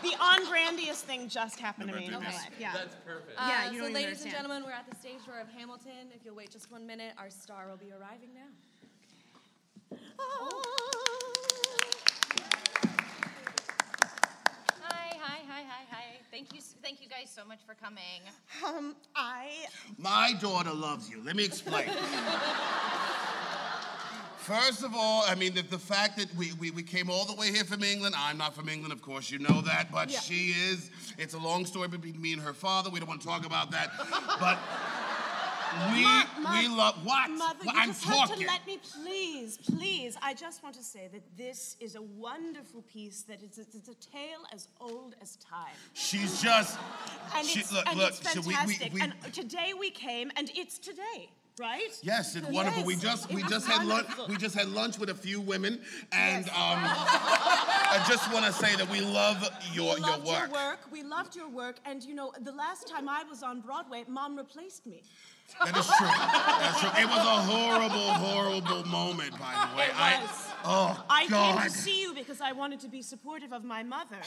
[0.03, 2.27] The on brandiest thing just happened to me in my Okay.
[2.27, 2.51] life.
[2.59, 2.71] Yeah.
[2.73, 3.33] That's perfect.
[3.35, 4.25] Yeah, Uh, you so, ladies understand.
[4.27, 6.11] and gentlemen, we're at the stage door of Hamilton.
[6.15, 9.97] If you'll wait just one minute, our star will be arriving now.
[10.19, 10.86] Hi,
[15.57, 16.19] hi, hi, hi, hi.
[16.31, 18.21] Thank you, thank you guys so much for coming.
[18.65, 19.49] Um, I.
[19.97, 21.23] My daughter loves you.
[21.23, 21.89] Let me explain.
[24.37, 27.33] First of all, I mean, the, the fact that we, we, we came all the
[27.35, 30.19] way here from England, I'm not from England, of course, you know that, but Yeah.
[30.19, 30.89] she is.
[31.17, 32.89] It's a long story between me and her father.
[32.89, 33.91] We don't want to talk about that.
[34.39, 34.57] But
[35.91, 36.05] we,
[36.61, 36.95] we love.
[37.05, 37.29] What?
[37.31, 38.41] Mother, Well, you I'm just have talking.
[38.41, 40.15] to let me, please, please.
[40.21, 43.23] I just want to say that this is a wonderful piece.
[43.23, 45.73] That it's, it's, it's a tale as old as time.
[45.93, 46.77] She's just.
[47.35, 48.09] And she, it's, look, and look.
[48.09, 48.93] it's so we- we- fantastic.
[48.93, 51.89] we- and today we came, and it's today, right?
[52.01, 52.83] Yes, it's wonderful.
[52.83, 54.07] We just we it's just had lunch.
[54.29, 58.75] We just had lunch with a few women, and um, I just want to say
[58.75, 59.41] that we love
[59.73, 60.39] your we your loved work.
[60.39, 60.79] your work.
[60.91, 61.77] We loved your work.
[61.85, 65.03] And you know, the last time I was on Broadway, Mom replaced me.
[65.63, 66.07] That is true.
[66.07, 66.89] That's true.
[67.01, 69.85] It was a horrible, horrible moment, by the way.
[69.85, 70.45] It I was.
[70.65, 71.55] oh I God.
[71.59, 74.17] came to see you because I wanted to be supportive of my mother,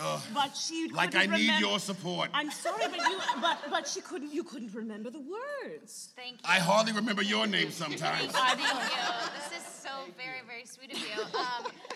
[0.00, 0.20] Ugh.
[0.32, 2.30] but she Like couldn't I need your support.
[2.32, 4.32] I'm sorry, but you, but but she couldn't.
[4.32, 6.10] You couldn't remember the words.
[6.16, 6.38] Thank you.
[6.44, 8.32] I hardly remember your name sometimes.
[8.32, 8.66] Thank you.
[9.50, 11.22] This is so very, very sweet of you.
[11.22, 11.87] Um, I am so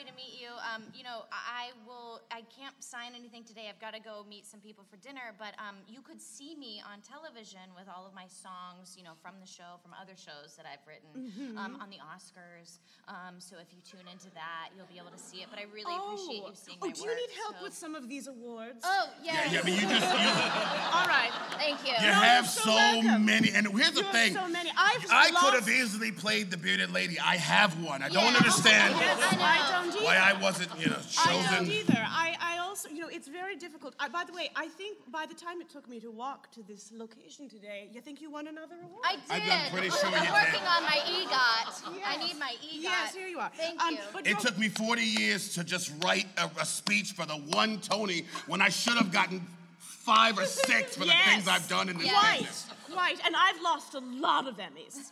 [0.00, 0.48] happy to meet you.
[0.64, 2.20] Um, you know, I I will.
[2.32, 3.68] I can't sign anything today.
[3.68, 5.34] I've got to go meet some people for dinner.
[5.38, 8.96] But um, you could see me on television with all of my songs.
[8.96, 11.58] You know, from the show, from other shows that I've written Mhm.
[11.58, 12.78] um, on the Oscars.
[13.08, 15.48] Um, so if you tune into that, you'll be able to see it.
[15.50, 17.74] But I really appreciate you seeing oh, my do you work, need help so- with
[17.74, 18.80] some of these awards?
[18.84, 19.52] Oh, Yeah, yes.
[19.52, 20.30] yeah, but you just you,
[20.96, 21.32] All right.
[21.60, 21.92] Thank you.
[21.92, 22.72] you have so,
[23.20, 23.50] many.
[23.52, 24.34] And here's the You have thing.
[24.34, 24.70] so many.
[24.76, 27.18] I've I could have easily played the bearded lady.
[27.20, 28.02] I have one.
[28.02, 28.38] I don't Yeah.
[28.38, 30.04] understand Yes, I don't either.
[30.04, 31.94] why I wasn't, you know, I don't either.
[32.06, 33.94] I, I also, you know, it's very difficult.
[33.98, 36.62] I, by the way, I think by the time it took me to walk to
[36.62, 39.04] this location today, you think you won another award?
[39.04, 39.48] I did.
[39.50, 40.68] I'm- I'm pretty sure I'm you working did.
[40.68, 42.02] on my EGOT.
[42.06, 42.82] I need my EGOT.
[42.82, 43.50] Yes, here you are.
[43.56, 44.00] Thank Um, you.
[44.12, 47.78] but It took me 40 years to just write a, a speech for the one
[47.80, 49.46] Tony when I should have gotten
[49.78, 52.66] five or six for the things I've done in this Quite, business.
[52.92, 53.20] quite.
[53.24, 55.10] And I've lost a lot of Emmys.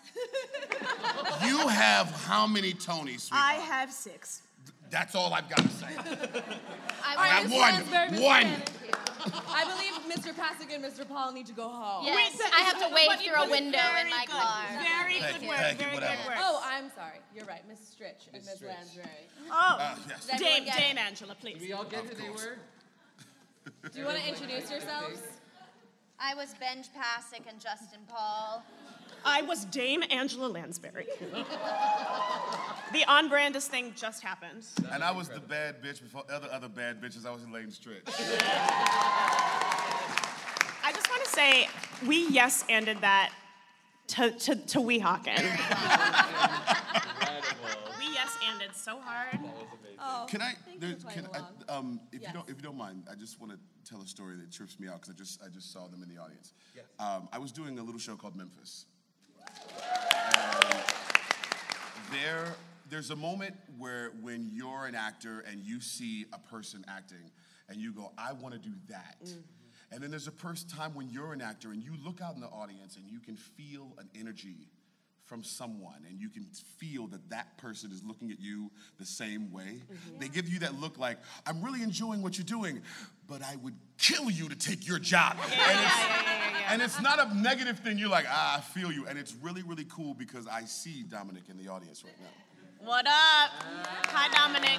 [1.47, 3.31] You have how many Tonys, sweetheart?
[3.33, 4.43] I have six.
[4.90, 5.87] That's all I've got to say.
[7.05, 8.22] I got one.
[8.22, 8.62] One.
[9.51, 10.33] I believe Mr.
[10.33, 11.07] Pasek and Mr.
[11.07, 12.05] Paul need to go home.
[12.07, 14.33] Yes, Wait, I have to wave but- through a window very in my good.
[14.33, 14.62] car.
[14.81, 15.59] Very Thank good you, work.
[15.59, 16.16] thank you, very whatever.
[16.22, 16.38] good work.
[16.40, 17.18] Oh, I'm sorry.
[17.35, 17.62] You're right.
[17.68, 19.07] Miss Stritch and Miss Miss Lansbury.
[19.51, 20.27] Oh, Uh, yes.
[20.38, 20.98] Dame, Dame it?
[20.98, 21.59] Angela, please.
[21.59, 22.46] Did we all get who they course.
[22.46, 22.57] were?
[23.90, 25.20] Do you want to introduce yourselves?
[26.18, 28.62] I was Benj Pasek and Justin Paul.
[29.24, 31.07] I was Dame Angela Lansbury.
[32.98, 34.66] the on brandest thing just happened.
[34.90, 37.24] And I was the bad bitch before other other bad bitches.
[37.26, 38.02] I was Elaine Stritch.
[40.84, 41.68] I just want to say
[42.06, 43.32] we yes ended that
[44.08, 45.37] to, to, to Weehawken.
[47.98, 49.38] we yes ended so hard.
[50.00, 50.54] Oh, Can I?
[50.78, 52.28] there- you for playing can I um, if Yes.
[52.30, 53.58] you don't, if you don't mind, I just want to
[53.88, 56.08] tell a story that trips me out because I just, I just saw them in
[56.08, 56.52] the audience.
[56.74, 56.84] Yes.
[57.00, 58.87] Um, I was doing a little show called Memphis.
[59.38, 60.84] And
[62.12, 62.54] there,
[62.90, 67.31] there's a moment where when you're an actor and you see a person acting,
[67.68, 69.16] and you go, I want to do that.
[69.92, 72.40] And then there's a first time when you're an actor and you look out in
[72.40, 74.68] the audience and you can feel an energy
[75.24, 76.44] from someone and you can
[76.79, 79.83] feel that that person is looking at you the same way.
[80.18, 82.81] They give you that look like, I'm really enjoying what you're doing,
[83.27, 85.37] but I would kill you to take your job.
[85.42, 87.98] and, it's, and it's not a negative thing.
[87.98, 89.07] You're like, ah, I feel you.
[89.07, 92.29] And it's really, really cool because I see Dominic in the audience right now.
[92.85, 93.51] What up?
[94.07, 94.79] Hi, Dominic.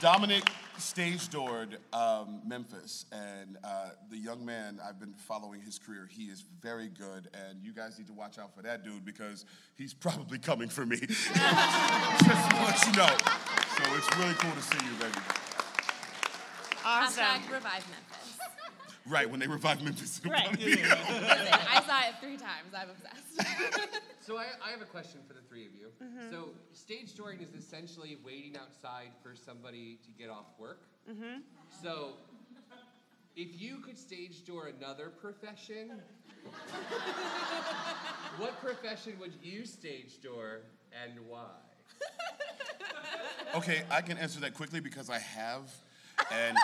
[0.00, 0.42] Dominic
[0.76, 6.08] stage doored um, Memphis, and uh, the young man, I've been following his career.
[6.10, 9.44] He is very good, and you guys need to watch out for that dude because
[9.76, 10.96] he's probably coming for me.
[10.98, 13.16] Just to let you know.
[13.76, 15.20] So it's really cool to see you, baby.
[16.84, 17.24] Awesome.
[17.24, 18.15] Hashtag revive Memphis.
[19.08, 20.18] Right, when they revive Memphis.
[20.18, 20.44] it'll Right.
[20.48, 22.74] probably be- Listen, I saw it three times.
[22.76, 24.00] I'm obsessed.
[24.26, 25.92] So I, I have a question for the three of you.
[26.02, 26.30] Mhm.
[26.32, 30.80] So stage dooring is essentially waiting outside for somebody to get off work.
[31.08, 31.42] Mm-hmm.
[31.80, 32.14] So
[33.36, 36.02] If you could stage door another profession,
[38.38, 40.62] what profession would you stage door
[41.04, 41.46] and why?
[43.54, 45.72] Okay, I can answer that quickly because I have,
[46.32, 46.58] and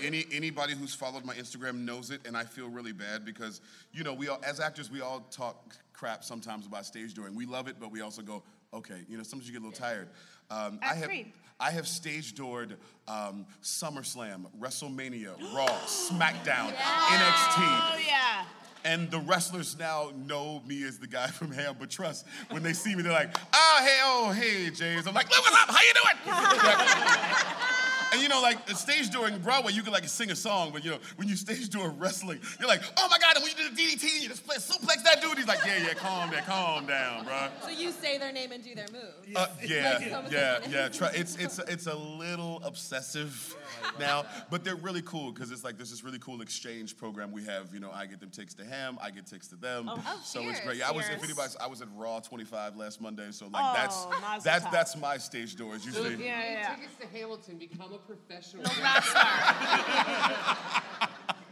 [0.00, 3.60] any anybody who's followed my Instagram knows it, and I feel really bad because
[3.92, 7.34] you know we all as actors we all talk crap sometimes about stage dooring.
[7.34, 9.78] We love it, but we also go, okay, you know, sometimes you get a little
[9.78, 10.08] tired.
[10.50, 11.10] Um, I have.
[11.60, 17.58] I have stage doored um, SummerSlam, WrestleMania, Raw, SmackDown, NXT.
[17.58, 18.44] Oh yeah.
[18.84, 22.26] And the wrestlers now know me as the guy from Ham But Trust.
[22.50, 25.06] When they see me, they're like, oh, hey, oh, hey, James.
[25.06, 27.80] I'm like, look what's up, how you doing?
[28.14, 30.84] and you know, like the stage during Broadway, you can like sing a song, but
[30.84, 33.68] you know, when you stage door wrestling, you're like, oh my God, and when you
[33.70, 35.36] do the DDT, you just play, suplex that dude.
[35.38, 37.48] He's like, yeah, yeah, calm down, calm down, bro.
[37.62, 39.36] So you say their name and do their move.
[39.36, 40.88] Uh, yeah, Like some- yeah, yeah.
[40.94, 43.56] Try, it's it's it's a little obsessive
[43.98, 47.44] now, but they're really cool because it's like there's this really cool exchange program we
[47.44, 47.72] have.
[47.74, 49.88] You know, I get them tickets to him, I get tickets to them.
[49.88, 50.78] Oh, oh, so it's great.
[50.78, 51.24] Yeah, I was if Cheers.
[51.24, 54.72] anybody, I was at Raw 25 last Monday, so like Oh, that's that's tov.
[54.72, 56.14] that's my stage doors So usually.
[56.14, 56.74] if you Yeah, yeah, yeah.
[56.76, 58.64] tickets to Hamilton, become a professional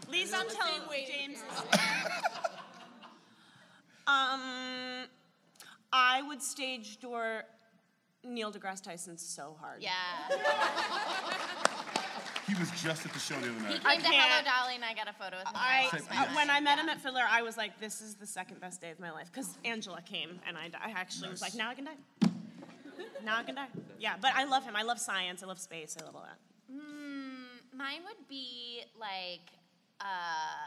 [0.08, 0.68] Please don't tell
[1.10, 1.38] James.
[4.06, 5.06] um,
[5.92, 7.44] I would stage door
[8.24, 9.82] Neil deGrasse Tyson so hard.
[9.82, 9.90] Yeah.
[12.46, 13.78] He was just at the show the other night.
[13.78, 13.82] He night.
[13.84, 14.46] came to Hello can't.
[14.46, 15.54] Dolly and I got a photo with him.
[15.54, 18.16] I, That was my when I met him at Fiddler, I was like, "This is
[18.16, 21.40] the second best day of my life." Because Angela came, and I, I actually was
[21.40, 22.21] like, "Now I can die.
[23.24, 24.74] Now I can die." Yeah, but I love him.
[24.76, 25.42] I love science.
[25.42, 25.96] I love space.
[26.00, 26.38] I love all that.
[26.72, 29.46] Mm, mine would be like
[30.00, 30.66] uh,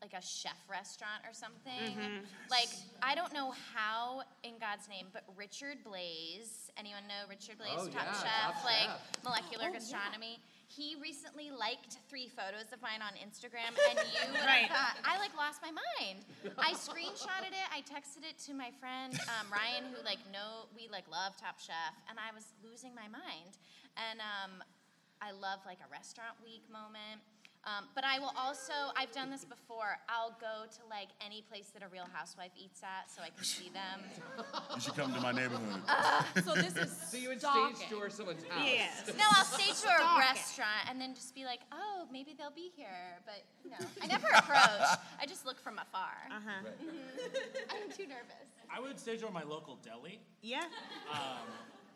[0.00, 1.96] like a chef restaurant or something.
[1.96, 2.26] Mhm.
[2.50, 2.68] Like
[3.02, 6.70] I don't know how in God's name, but Richard Blais.
[6.76, 9.24] Anyone know Richard Blais, Oh, Top yeah, Chef, Top like Chef.
[9.24, 9.78] molecular Oh, yeah.
[10.72, 14.68] He recently liked three photos of mine on Instagram, and you Right.
[14.72, 16.24] thought I like lost my mind.
[16.56, 17.66] I screenshotted it.
[17.68, 21.60] I texted it to my friend um, Ryan, who like know we like love Top
[21.60, 23.52] Chef, and I was losing my mind.
[24.00, 24.64] And um,
[25.20, 27.20] I love like a restaurant week moment.
[27.64, 31.70] Um, but I will also, I've done this before, I'll go to like any place
[31.74, 34.02] that a real housewife eats at so I can see them.
[34.74, 35.80] You should come to my neighborhood.
[36.44, 37.76] so this is So you would stalking.
[37.76, 38.66] stage door someone's house.
[38.66, 39.06] Yes.
[39.16, 42.72] No, I'll stage to a restaurant and then just be like, oh, maybe they'll be
[42.74, 43.22] here.
[43.24, 44.98] But, you know, I never approach.
[45.20, 46.18] I just look from afar.
[46.30, 46.66] Uh-huh.
[46.82, 47.70] Mhm.
[47.70, 48.50] I'm too nervous.
[48.74, 50.18] I would stage door my local deli.
[50.42, 50.64] Yeah.
[51.12, 51.46] Um,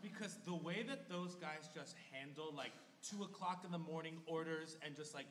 [0.00, 4.76] because the way that those guys just handle like two o'clock in the morning orders
[4.85, 5.26] and just like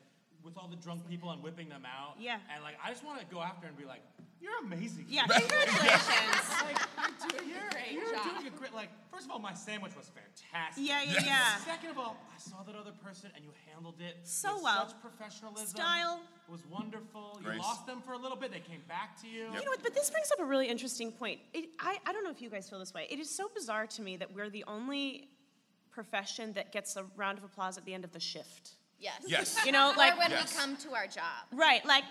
[0.45, 2.15] with all the drunk people and whipping them out.
[2.19, 2.37] Yeah.
[2.53, 4.01] And like I just want to go after and be like,
[4.39, 5.05] you're amazing.
[5.09, 6.45] Yeah, Like, congratulations.
[7.25, 8.23] you're doing, You're a great you're job.
[8.35, 8.73] doing a great.
[8.73, 10.85] Like first of all, my sandwich was fantastic.
[10.85, 11.57] Yeah, yeah, yeah.
[11.65, 14.87] Second of all, I saw that other person and you handled it So with well.
[14.87, 15.67] Such professionalism.
[15.67, 16.21] Style.
[16.47, 17.39] It was wonderful.
[17.43, 17.55] Grace.
[17.55, 18.51] You lost them for a little bit.
[18.51, 19.45] They came back to you.
[19.45, 19.81] You know what?
[19.81, 21.39] But this brings up a really interesting point.
[21.53, 23.07] It, I, I don't know if you guys feel this way.
[23.09, 25.29] It is so bizarre to me that we're the only
[25.89, 28.75] profession that gets a round of applause at the end of the shift.
[28.99, 29.21] Yes.
[29.27, 29.65] Yes.
[29.65, 30.53] You know, Or like when Yes.
[30.53, 31.23] we come to our job.
[31.51, 32.03] right, like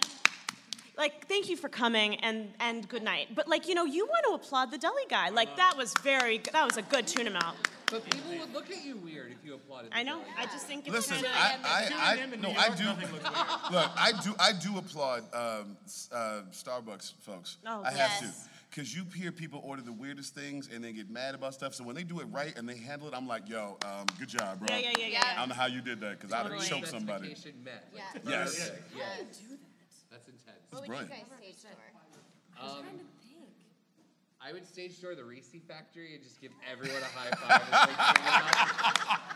[0.97, 3.29] like thank you for coming and and good night.
[3.35, 5.31] But like you know, you want to applaud the deli guy.
[5.31, 6.39] Like that was very.
[6.53, 7.57] That was a good tune amount.
[7.91, 9.91] But people would look at you weird if you applauded.
[9.93, 10.21] I know.
[10.21, 12.59] the I just think it's Listen, kind of I, I, Doing them I, no, New
[12.59, 12.85] I do.
[12.85, 13.13] nothing.
[13.73, 15.77] Look, I do, I do applaud um,
[16.11, 17.59] uh, Starbucks folks.
[17.67, 18.21] Oh, I have yes.
[18.21, 21.75] to, because you hear people order the weirdest things and they get mad about stuff.
[21.75, 24.29] So when they do it right and they handle it, I'm like, yo, um, good
[24.29, 24.67] job, bro.
[24.69, 25.23] yeah, yeah, yeah, yeah.
[25.37, 26.67] I don't know how you did that because I'd have Totally.
[26.67, 27.29] choked somebody.
[27.35, 27.89] Specification met.
[27.95, 28.03] Yeah.
[28.29, 28.69] Yes.
[28.69, 29.05] Perfect, Yeah.
[29.21, 29.41] Yes.
[30.11, 30.59] That's intense.
[30.71, 31.11] What would brilliant.
[31.11, 31.71] you guys stage
[32.59, 32.65] for?
[32.67, 32.85] Um,
[34.41, 37.63] I would stage door the Reese factory and just give everyone a high five.
[37.63, 39.35] and say, "Bring it up."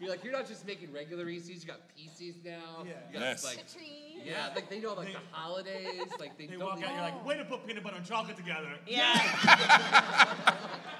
[0.00, 2.84] You're like, you're not just making regular Reese's, you got PCs now.
[2.84, 2.92] Yeah.
[3.08, 3.44] You got, Yes.
[3.44, 4.07] Like, The tree.
[4.24, 7.14] Yeah, like they know like the holidays, like they, They don't walk out, you're like,
[7.22, 7.26] oh.
[7.26, 8.70] way to put peanut butter and chocolate together.
[8.86, 9.08] Yeah.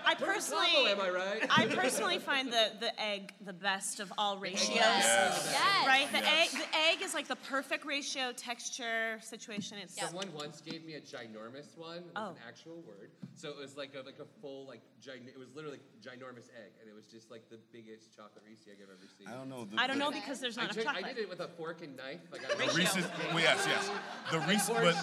[0.05, 1.47] I personally, combo, am I right?
[1.51, 4.71] I personally find the, the egg the best of all ratios.
[4.71, 5.49] Yes.
[5.53, 5.87] Yes.
[5.87, 6.11] Right?
[6.11, 6.55] The Yes.
[6.55, 9.77] egg the egg is like the perfect ratio, texture, situation.
[9.83, 11.99] It's Someone once gave me a ginormous one.
[11.99, 12.29] It was Oh.
[12.31, 13.11] an actual word.
[13.35, 16.73] So it was like a like a full like gin- it was literally ginormous egg,
[16.81, 19.29] and it was just like the biggest chocolate Reese egg I've ever seen.
[19.29, 19.65] I don't know.
[19.71, 21.17] The, I don't know because there's I, not enough took, I chocolate.
[21.17, 22.21] did it with a fork and knife.
[22.33, 23.91] I got Reese's, well, yes, yes.
[24.31, 24.95] The Reese's, but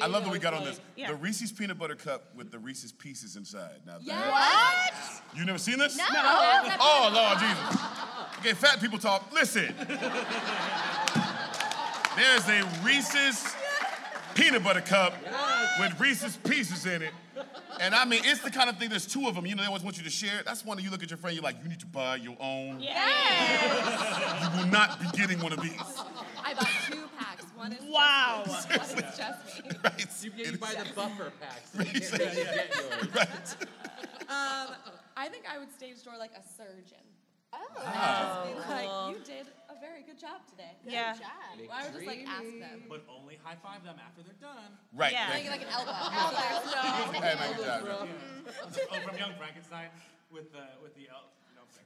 [0.00, 0.80] I love that we got on this.
[0.96, 1.08] Yeah.
[1.08, 3.80] The Reese's peanut butter cup with the Reese's pieces inside.
[3.86, 5.38] Now that, What?
[5.38, 5.96] you never seen this?
[5.96, 6.04] No.
[6.08, 7.80] Oh Lord Jesus.
[8.38, 9.30] Okay, fat people talk.
[9.32, 9.74] Listen.
[12.16, 13.54] There's a Reese's
[14.34, 15.14] peanut butter cup
[15.80, 17.12] with Reese's pieces in it.
[17.80, 18.90] And I mean, it's the kind of thing.
[18.90, 19.46] There's two of them.
[19.46, 20.38] You know, they always want you to share.
[20.40, 20.44] it.
[20.46, 21.34] That's one that you look at your friend.
[21.34, 22.80] You're like, you need to buy your own.
[22.80, 24.42] Yes.
[24.54, 25.72] you will not be getting one of these.
[26.44, 27.44] I bought two packs.
[27.62, 28.42] One is Wow.
[28.44, 30.30] just me, one is just me.
[30.42, 31.70] You, you buy the buffer packs.
[31.70, 33.56] so You can't really get yours.
[34.26, 34.74] Um,
[35.16, 36.98] I think I would stage door like a surgeon.
[37.52, 37.58] Oh.
[37.78, 38.50] Oh.
[38.68, 40.74] like, you did a very good job today.
[40.82, 41.12] Good Yeah.
[41.14, 41.54] job.
[41.68, 42.82] Well, I would just like ask them.
[42.88, 44.72] But only high five them after they're done.
[44.92, 45.30] Right, Yeah.
[45.30, 45.66] thank Like, you.
[45.68, 45.92] like an elbow.
[47.12, 48.08] Hey, man, good job.
[48.90, 49.86] oh, from Young Frankenstein
[50.32, 51.30] with the with the el-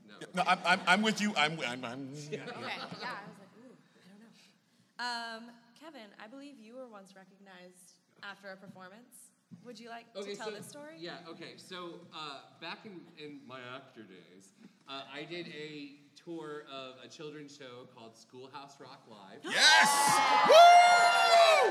[0.08, 0.14] no.
[0.34, 1.34] No, I'm, I'm, I'm with you.
[1.36, 2.30] I'm, I'm, I'm Okay.
[2.32, 5.46] Yeah, I was like, ooh, I don't know.
[5.48, 5.50] Um,
[5.86, 7.92] Kevin, I believe you were once recognized
[8.24, 9.30] after a performance.
[9.64, 10.94] Would you like Okay, to tell so, this story?
[10.98, 11.52] Yeah, okay.
[11.56, 14.54] So uh, back in, in my actor days,
[14.88, 19.44] uh, I did a tour of a children's show called Schoolhouse Rock Live.
[19.44, 20.18] Yes!
[20.48, 21.70] Woo!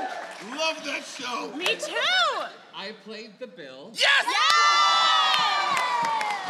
[0.56, 1.54] Love that show.
[1.54, 2.46] Me too.
[2.74, 3.90] I played the bill.
[3.92, 4.24] Yes!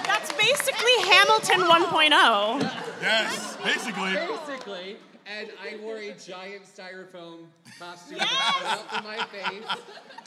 [0.06, 2.60] That's basically Hamilton oh.
[2.60, 3.02] 1.0.
[3.02, 4.14] Yes, basically.
[4.14, 4.96] Basically.
[5.28, 7.46] And I wore a giant styrofoam
[7.78, 9.64] costume that cut out from my face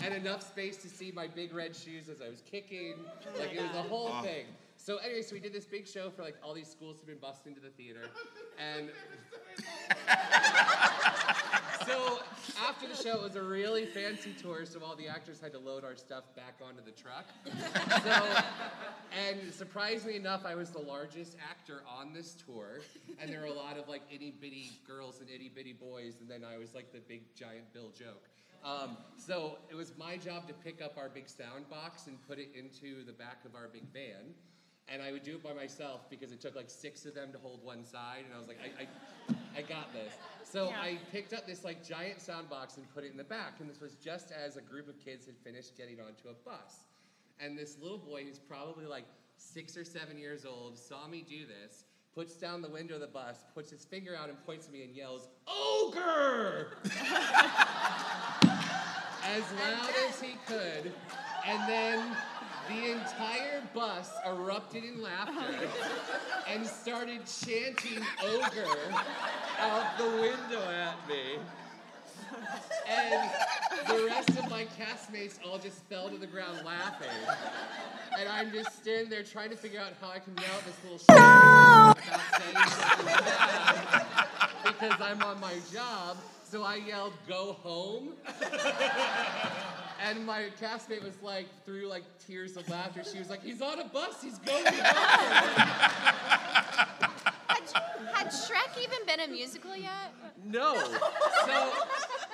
[0.04, 2.96] and enough space to see my big red shoes as I was kicking.
[3.36, 4.22] Oh like it was a whole Oh.
[4.22, 4.46] thing.
[4.76, 7.18] So anyway, so we did this big show for like all these schools have been
[7.18, 8.10] bused into the theater.
[8.58, 8.90] And
[11.90, 12.20] so
[12.68, 15.60] after the show, it was a really fancy tour, so all the actors had to
[15.60, 17.26] load our stuff back onto the truck.
[18.04, 18.44] So,
[19.28, 22.82] and surprisingly enough, I was the largest actor on this tour,
[23.20, 26.30] and there were a lot of like itty bitty girls and itty bitty boys, and
[26.30, 28.30] then I was like the big giant Bill joke.
[28.64, 32.40] Um, so it was my job to pick up our big sound box and put
[32.40, 34.34] it into the back of our big van.
[34.92, 37.38] And I would do it by myself because it took like six of them to
[37.38, 40.14] hold one side, and I was like, I, I, I got this.
[40.44, 40.82] So Yeah.
[40.82, 43.70] I picked up this like giant sound box and put it in the back, and
[43.70, 46.86] this was just as a group of kids had finished getting onto a bus.
[47.40, 49.06] And this little boy who's probably like
[49.38, 53.08] six or seven years old saw me do this, puts down the window of the
[53.08, 56.78] bus, puts his finger out and points at me and yells, Ogre!
[59.24, 60.92] as loud as he could,
[61.46, 62.18] and then
[62.70, 65.68] the entire bus erupted in laughter
[66.48, 68.94] and started chanting ogre
[69.60, 71.40] out the window at me.
[72.88, 73.30] And
[73.88, 77.10] the rest of my castmates all just fell to the ground laughing.
[78.20, 80.76] And I'm just standing there trying to figure out how I can yell at this
[80.84, 81.98] little shit bad
[84.64, 86.18] because I'm on my job.
[86.44, 88.14] So I yelled, go home.
[90.02, 93.80] And my castmate was like, through like tears of laughter, she was like, he's on
[93.80, 94.74] a bus, he's going home.
[97.48, 97.64] Had
[98.14, 100.14] had Shrek even been a musical yet?
[100.46, 100.76] No.
[101.46, 101.72] So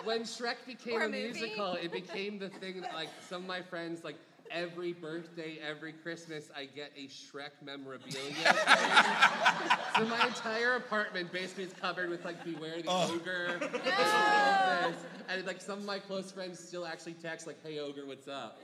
[0.03, 3.47] when Shrek became Or a a musical, it became the thing that like some of
[3.47, 4.17] my friends like
[4.51, 8.33] every birthday, every Christmas, I get a Shrek memorabilia.
[9.97, 13.13] so my entire apartment basically is covered with like Beware the Oh.
[13.13, 13.59] Ogre.
[13.61, 14.95] and.
[15.27, 18.61] And like some of my close friends still actually text like, "Hey Ogre, what's up?"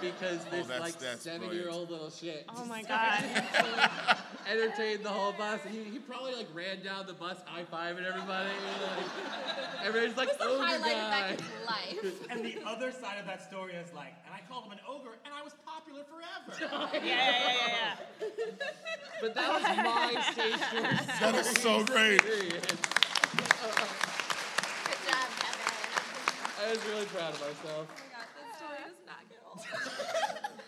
[0.00, 2.46] Because Oh, this that's- like that's seven-year-old little shit.
[2.48, 3.64] Oh my decided God.
[3.64, 4.18] to, like,
[4.50, 5.60] entertain the whole bus.
[5.70, 8.48] He, he probably like ran down the bus high fiving everybody.
[8.48, 11.44] Like, everybody's like, It was the ogre highlight of guy.
[11.66, 12.30] life.
[12.30, 15.01] And the other side of that story is like, and I called him an ogre,
[15.24, 16.30] and I was popular forever.
[16.94, 18.28] Yeah, yeah, yeah, yeah.
[19.20, 20.82] But that was my stage door.
[21.20, 22.20] That is so great.
[22.22, 22.50] Good
[25.08, 25.66] job, Kevin.
[26.60, 27.58] I was really proud of myself.
[27.66, 29.60] Oh my god, this story does not get old.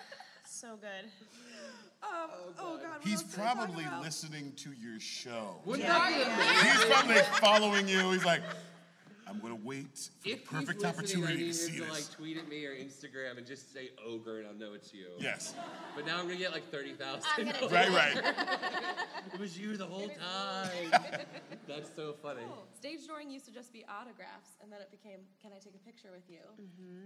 [0.46, 1.10] So good.
[2.02, 2.08] Um,
[2.58, 4.02] oh god, what He's else did I talk probably about?
[4.02, 5.56] listening to your show.
[5.66, 8.12] Wouldn't that be He's probably following you.
[8.12, 8.40] He's like,
[9.26, 11.78] I'm gonna wait for If the perfect he's listening, I opportunity need to see him
[11.78, 11.90] to this.
[12.08, 15.06] like tweet at me or Instagram and just say ogre and I'll know it's you.
[15.18, 15.54] Yes.
[15.96, 17.24] But now I'm gonna get like thirty thousand.
[17.38, 18.16] I'm gonna do Right, right.
[19.32, 20.90] it was you the whole time.
[21.68, 22.42] That's so funny.
[22.46, 22.66] Cool.
[22.78, 25.84] Stage dooring used to just be autographs, and then it became, "Can I take a
[25.84, 26.40] picture with you?"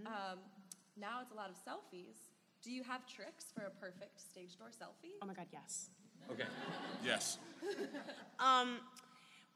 [0.05, 0.39] Um,
[0.97, 2.17] now it's a lot of selfies.
[2.61, 5.15] Do you have tricks for a perfect stage door selfie?
[5.21, 5.89] Oh my God, yes.
[6.31, 6.43] Okay.
[7.05, 7.37] Yes.
[8.39, 8.79] Um,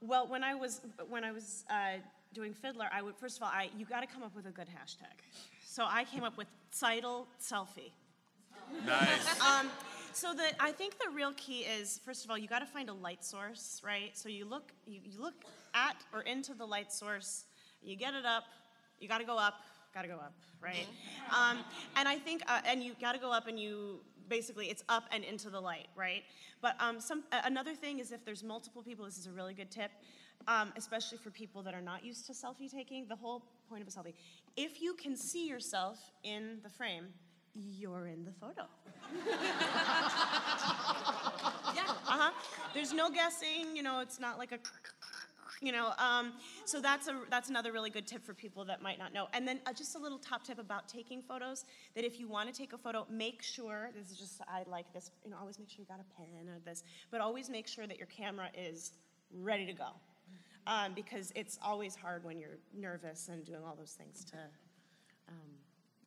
[0.01, 1.99] well, when I was when I was uh,
[2.33, 4.51] doing Fiddler, I would first of all, I you got to come up with a
[4.51, 5.17] good hashtag.
[5.65, 7.91] So I came up with Seidel selfie.
[8.85, 9.41] Nice.
[9.41, 9.69] Um,
[10.13, 12.89] so the I think the real key is first of all you got to find
[12.89, 14.11] a light source, right?
[14.13, 15.33] So you look you, you look
[15.73, 17.45] at or into the light source,
[17.81, 18.43] you get it up,
[18.99, 19.55] you got to go up,
[19.93, 20.87] got to go up, right?
[21.31, 21.57] Um,
[21.95, 25.05] and I think uh, and you got to go up and you basically it's up
[25.11, 26.23] and into the light, right?
[26.61, 29.71] But um, some another thing is if there's multiple people, this is a really good
[29.71, 29.91] tip.
[30.47, 33.87] Um, especially for people that are not used to selfie taking, the whole point of
[33.87, 34.13] a selfie.
[34.57, 37.05] If you can see yourself in the frame,
[37.53, 38.63] you're in the photo.
[41.75, 41.83] yeah.
[42.07, 42.31] Uh huh.
[42.73, 43.75] There's no guessing.
[43.75, 44.59] You know, it's not like a.
[45.61, 46.33] You know, um,
[46.65, 49.27] so that's a that's another really good tip for people that might not know.
[49.33, 51.63] And then uh, just a little top tip about taking photos:
[51.95, 54.91] that if you want to take a photo, make sure this is just I like
[54.93, 55.11] this.
[55.23, 57.87] You know, always make sure you got a pen or this, but always make sure
[57.87, 58.91] that your camera is
[59.31, 59.91] ready to go,
[60.67, 64.37] um, because it's always hard when you're nervous and doing all those things to
[65.29, 65.35] um,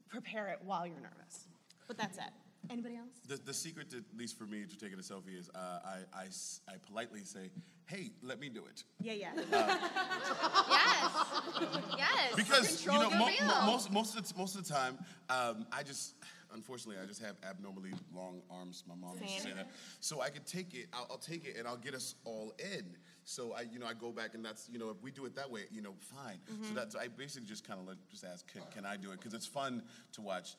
[0.08, 1.48] prepare it while you're nervous.
[1.86, 2.24] But that's it.
[2.68, 3.10] Anybody else?
[3.28, 5.98] The, the secret, to, at least for me, to taking a selfie is uh, I,
[6.22, 7.50] I s- I politely say,
[7.86, 8.82] hey, let me do it.
[9.00, 9.30] Yeah, yeah.
[10.68, 11.10] yes.
[11.96, 12.34] Yes.
[12.34, 13.46] Because you Control know the mo- real.
[13.46, 14.98] mo- most most of the, most of the time,
[15.30, 16.14] um, I just
[16.54, 18.82] unfortunately I just have abnormally long arms.
[18.88, 19.68] My mom used to say that.
[20.00, 20.86] So I could take it.
[20.92, 22.96] I'll, I'll take it and I'll get us all in.
[23.28, 25.34] So I you know I go back and that's you know if we do it
[25.34, 26.38] that way you know fine.
[26.46, 26.74] So Mhm.
[26.76, 29.46] that's I basically just kind of just ask can, can I do it because it's
[29.46, 30.54] fun to watch.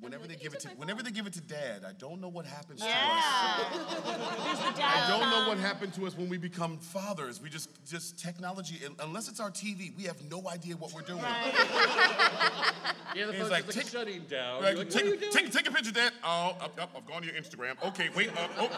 [0.00, 2.44] Whenever they give it to whenever they give it to dad, I don't know what
[2.44, 2.92] happens Yeah.
[2.92, 4.58] to us.
[4.64, 7.40] There's I don't know what happened to us when we become fathers.
[7.40, 8.80] We just just technology.
[9.00, 11.22] Unless it's our TV, we have no idea what we're doing.
[11.22, 11.52] Right.
[13.14, 14.62] Yeah, the phone's like, like, take- shutting down.
[14.62, 15.32] Right, You're like, take, what are you doing?
[15.32, 16.12] take, take a picture, Dad.
[16.24, 17.74] Oh, up, up, I've gone to your Instagram.
[17.88, 18.30] Okay, wait.
[18.34, 18.70] Uh, oh,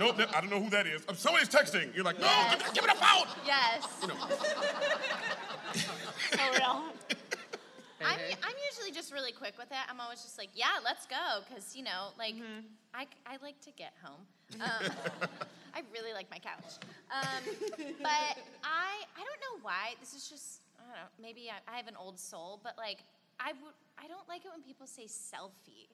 [0.00, 1.02] nope, no, I don't know who that is.
[1.08, 1.94] Uh, somebody's texting.
[1.94, 3.28] You're like, no, give, give it a phone.
[3.46, 3.86] Yes.
[4.02, 4.14] You know.
[5.74, 6.82] For real.
[8.00, 9.84] I'm, I'm usually just really quick with it.
[9.88, 12.34] I'm always just like, yeah, let's go, because you know, like,
[12.94, 14.20] I, I like to get home.
[14.60, 14.92] Um,
[15.74, 16.82] I really like my couch,
[17.14, 17.42] um,
[18.02, 18.34] but
[18.64, 19.94] I I don't know why.
[20.00, 21.08] This is just I don't know.
[21.22, 22.98] Maybe I, I have an old soul, but like
[23.38, 25.86] I would I don't like it when people say selfie.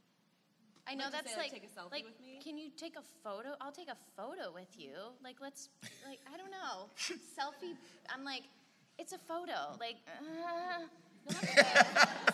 [0.89, 2.41] I know Like that's say, like, like take a selfie like, with me?
[2.43, 3.55] Can you take a photo?
[3.61, 4.95] I'll take a photo with you.
[5.23, 5.69] Like let's
[6.09, 6.89] like I don't know
[7.37, 7.77] selfie.
[8.09, 8.45] I'm like
[8.99, 9.77] it's a photo.
[9.79, 9.97] Like.
[10.09, 10.87] Uh,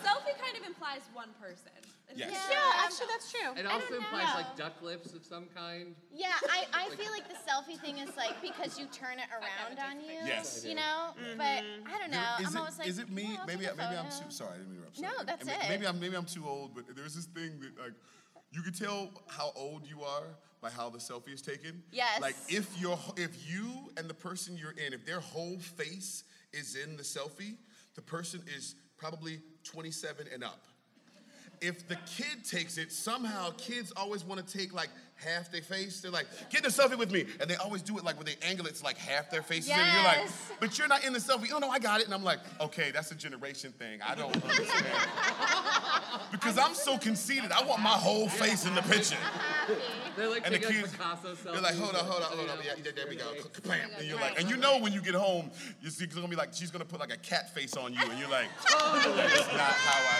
[0.03, 1.71] Selfie kind of implies one person.
[2.15, 2.31] Yes.
[2.51, 3.53] Yeah, actually, that's true.
[3.57, 4.35] It also implies know.
[4.43, 5.95] like duck lips of some kind.
[6.15, 9.79] Yeah, I, I feel like the selfie thing is like because you turn it around
[9.79, 10.19] on you.
[10.27, 10.63] Yes.
[10.67, 11.15] You know?
[11.17, 11.39] Mm-hmm.
[11.39, 12.23] But I don't know.
[12.39, 13.39] There- Is I'm it, always like, is it me?
[13.41, 14.51] "Oh, maybe maybe I'm too sorry.
[14.55, 15.01] I didn't mean to interrupt.
[15.01, 15.27] No, Sorry.
[15.27, 15.69] that's Maybe- it.
[15.71, 17.95] Maybe I'm maybe I'm too old, but there's this thing that like
[18.51, 20.25] you can tell how old you are
[20.61, 21.83] by how the selfie is taken.
[21.93, 22.21] Yes.
[22.21, 26.77] Like if you're if you and the person you're in, if their whole face is
[26.77, 27.57] in the selfie,
[27.95, 30.61] the person is probably 27 and up.
[31.61, 36.01] If the kid takes it, somehow kids always want to take like half their face.
[36.01, 37.27] They're like, get the selfie with me.
[37.41, 39.69] And they always do it like when they angle it, it's like half their face.
[39.69, 39.75] in.
[39.75, 40.29] And you're like,
[40.61, 41.51] but you're not in the selfie.
[41.53, 42.07] Oh no, I got it.
[42.07, 44.01] And I'm like, okay, that's a generation thing.
[44.05, 44.87] I don't understand.
[46.33, 47.53] because I'm so conceited.
[47.53, 49.17] I want my whole face in the picture.
[50.17, 51.35] They're like And the taking like kids- Picasso.
[51.53, 52.59] They're like, hold on, hold on, hold on.
[52.65, 53.33] Yeah, yeah, there we go.
[53.67, 53.91] Bam.
[53.99, 55.51] And you're like, and you know when you get home,
[55.81, 58.01] you see, it's gonna be like, she's gonna put like a cat face on you,
[58.09, 60.19] and you're like, that's not how I.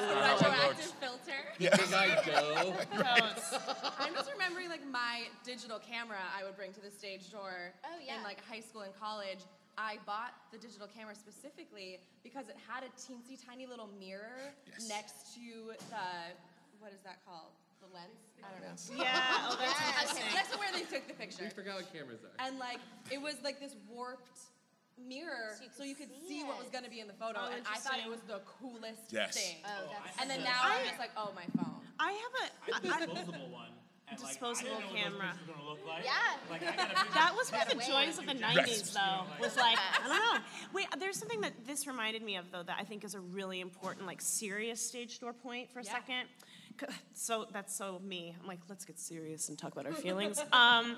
[0.00, 0.90] not how it looks.
[0.90, 1.40] Retroactive filter.
[1.58, 1.76] Yeah.
[1.76, 2.74] Big eyed doe.
[3.98, 7.88] I'm just remembering like my digital camera I would bring to the stage door Oh,
[8.04, 8.16] yeah.
[8.16, 9.38] in like high school and college.
[9.76, 14.88] I bought the digital camera specifically because it had a teensy tiny little mirror Yes.
[14.88, 16.06] next to the
[16.80, 17.50] what is that called?
[17.94, 18.18] The lens?
[18.42, 19.02] I don't know.
[19.04, 19.14] Yeah,
[19.48, 20.34] oh, that's Okay, interesting.
[20.34, 21.44] Next to where they took the picture.
[21.44, 22.34] We forgot what cameras are.
[22.44, 22.80] And like
[23.10, 24.50] it was like this warped
[24.98, 27.14] mirror So you so could you could see see what was gonna be in the
[27.18, 29.34] photo Oh, and I thought it was the coolest Yes.
[29.34, 29.56] thing.
[29.64, 31.80] Oh, that's and then now I- I'm just like, oh my phone.
[31.98, 32.46] I have a.
[32.90, 33.70] I I- a disposable one.
[34.06, 35.18] And like, Disposable I didn't know what camera.
[35.18, 36.04] those pictures were gonna look like.
[36.04, 36.12] Yeah.
[36.50, 38.92] Like, I got a picture That was one of the joys of the Yes.
[38.92, 39.24] 90s, though.
[39.40, 40.40] Was like, I don't know.
[40.74, 43.60] Wait, there's something that this reminded me of, though, that I think is a really
[43.60, 45.92] important, like, serious stage door point for a Yeah.
[45.92, 46.28] second.
[47.16, 48.34] So that's so me.
[48.38, 50.38] I'm like, let's get serious and talk about our feelings.
[50.52, 50.96] um,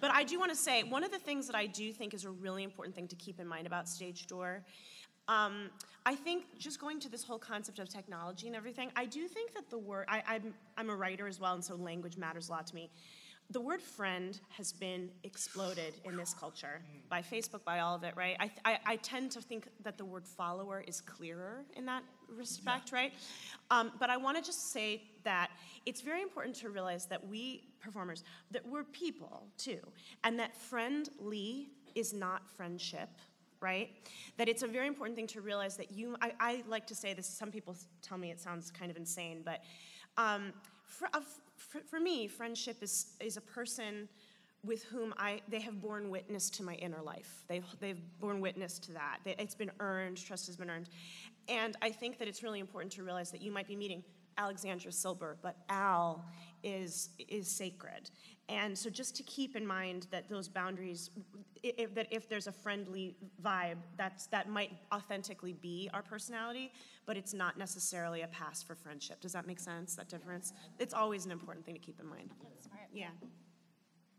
[0.00, 2.24] but I do want to say one of the things that I do think is
[2.24, 4.64] a really important thing to keep in mind about stage door.
[5.28, 5.70] Um,
[6.04, 9.54] I think just going to this whole concept of technology and everything, I do think
[9.54, 12.52] that the word, I, I'm, I'm a writer as well, and so language matters a
[12.52, 12.90] lot to me.
[13.52, 16.80] The word friend has been exploded in this culture
[17.10, 18.34] by Facebook, by all of it, right?
[18.40, 22.02] I, I, I tend to think that the word follower is clearer in that
[22.34, 23.12] respect, right?
[23.70, 25.50] Um, but I want to just say that
[25.84, 29.80] it's very important to realize that we performers, that we're people too,
[30.24, 33.10] and that friendly is not friendship,
[33.60, 33.90] right?
[34.38, 37.12] That it's a very important thing to realize that you, I, I like to say
[37.12, 39.62] this, some people tell me it sounds kind of insane, but
[40.16, 40.54] um,
[40.86, 41.24] for, of,
[41.72, 44.08] for, for me, friendship is, is a person
[44.64, 47.44] with whom I, they have borne witness to my inner life.
[47.48, 49.18] They've, they've borne witness to that.
[49.24, 50.88] They, it's been earned, trust has been earned.
[51.48, 54.04] And I think that it's really important to realize that you might be meeting
[54.38, 56.24] Alexandra Silber, but Al
[56.62, 58.10] is is sacred.
[58.48, 61.10] And so just to keep in mind that those boundaries,
[61.62, 66.72] if, that if there's a friendly vibe, that's, that might authentically be our personality,
[67.06, 69.20] but it's not necessarily a pass for friendship.
[69.20, 70.52] Does that make sense, that difference?
[70.78, 72.30] It's always an important thing to keep in mind.
[72.92, 73.08] Yeah.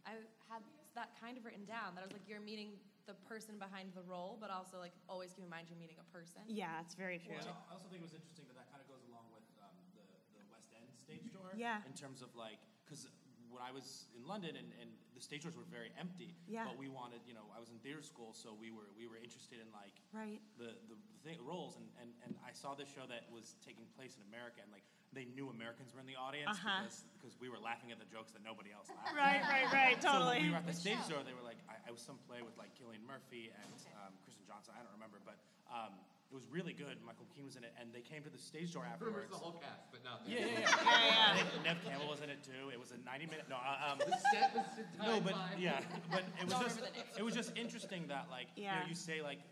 [0.05, 0.11] I
[0.49, 0.63] had
[0.95, 4.01] that kind of written down that I was like, you're meeting the person behind the
[4.07, 6.39] role, but also like always keep in mind you're meeting a person.
[6.47, 7.35] Yeah, it's very true.
[7.35, 9.75] Well, I also think it was interesting that that kind of goes along with um,
[9.91, 10.07] the,
[10.39, 11.51] the West End stage door.
[11.59, 11.83] Yeah.
[11.83, 13.11] In terms of like, because
[13.53, 16.33] when I was in London and, and the stage doors were very empty.
[16.49, 16.65] Yeah.
[16.65, 19.21] But we wanted, you know, I was in theater school, so we were we were
[19.21, 20.41] interested in like Right.
[20.57, 23.85] the the, the thing, roles, and, and and I saw this show that was taking
[23.93, 24.83] place in America, and like
[25.13, 26.81] they knew Americans were in the audience Uh-huh.
[26.83, 29.13] because because we were laughing at the jokes that nobody else laughed.
[29.13, 29.47] Right, at.
[29.47, 30.39] right, right, So when totally.
[30.43, 31.21] we were at the stage show.
[31.21, 34.11] door, they were like, I, I was some play with like Cillian Murphy and um,
[34.25, 34.73] Kristen Johnston.
[34.73, 35.37] I don't remember, but
[35.69, 35.93] um,
[36.33, 36.97] it was really good.
[37.05, 39.37] Michael McKean was in it, and they came to the stage door Remembers afterwards.
[39.37, 40.49] the whole cast, but not Yeah, them.
[40.49, 40.81] yeah, yeah.
[40.81, 41.61] Yeah, yeah.
[41.61, 42.73] I Neve Campbell was in it too.
[42.73, 43.45] It was a 90 minute.
[43.53, 44.65] No, uh, um, The set was
[44.97, 45.53] no, but by.
[45.61, 47.21] yeah, but it was Don't just remember the names.
[47.21, 49.45] it was just interesting that like you know you say like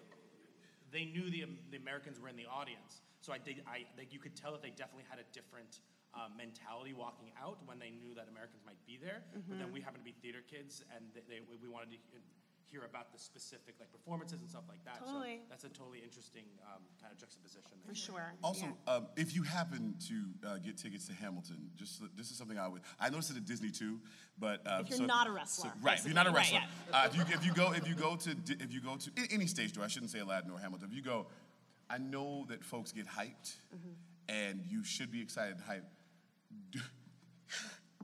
[0.90, 4.18] they knew the the Americans were in the audience, so I did I like you
[4.18, 5.86] could tell that they definitely had a different.
[6.12, 9.72] Uh, mentality walking out when they knew that Americans might be there, but then Mhm.
[9.72, 12.20] we happened to be theater kids, and they, they, we wanted to he-
[12.72, 15.00] hear about the specific like performances and stuff like that.
[15.06, 15.40] Totally.
[15.44, 17.72] So that's a totally interesting um, kind of juxtaposition.
[17.82, 17.96] For there.
[17.96, 18.34] sure.
[18.44, 22.58] Also, um, if you happen to uh, get tickets to Hamilton, just this is something
[22.58, 22.82] I would.
[23.00, 24.00] I noticed it at Disney too,
[24.40, 26.00] but uh, If you're not a wrestler, right?
[26.00, 26.60] If you're not a wrestler,
[26.92, 29.12] Right, uh, if you if you go if you go to if you go to
[29.32, 30.88] any stage door, I shouldn't say Aladdin or Hamilton.
[30.90, 31.28] If you go,
[31.90, 33.92] I know that folks get hyped, Mm-hmm.
[34.30, 36.82] and you should be excited and hyped.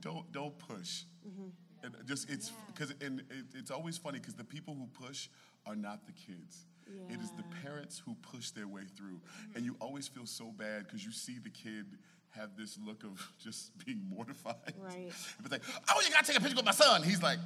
[0.00, 1.02] Don't don't push.
[1.26, 1.48] Mm-hmm.
[1.82, 5.28] And just it's because and it, it's always funny because the people who push
[5.66, 6.66] are not the kids.
[7.10, 9.20] It is the parents who push their way through,
[9.54, 11.84] and you always feel so bad because you see the kid
[12.30, 14.74] have this look of just being mortified.
[14.80, 15.12] Right.
[15.42, 17.02] But like, oh, you gotta take a picture with my son.
[17.02, 17.38] He's like,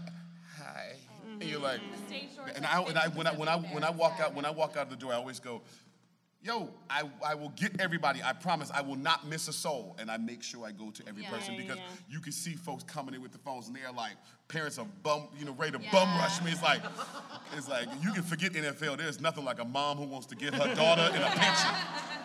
[0.57, 0.95] hi,
[1.41, 3.91] and you're like, Stage doors and I and I when I when I when I
[3.91, 5.63] walk out when I walk out of the door, I always go.
[6.45, 8.21] Yo, I, I will get everybody.
[8.21, 9.97] I promise I will not miss a soul.
[10.01, 11.31] And I make sure I go to every Yeah.
[11.31, 11.85] person Yeah, because yeah.
[12.09, 14.15] you can see folks coming in with the phones and they're like,
[14.49, 16.51] parents are bum, you know, ready to bum rush me.
[16.51, 16.83] It's like,
[17.57, 18.99] it's like you can forget NFL.
[18.99, 21.71] There's nothing like a mom who wants to get her daughter in a pension.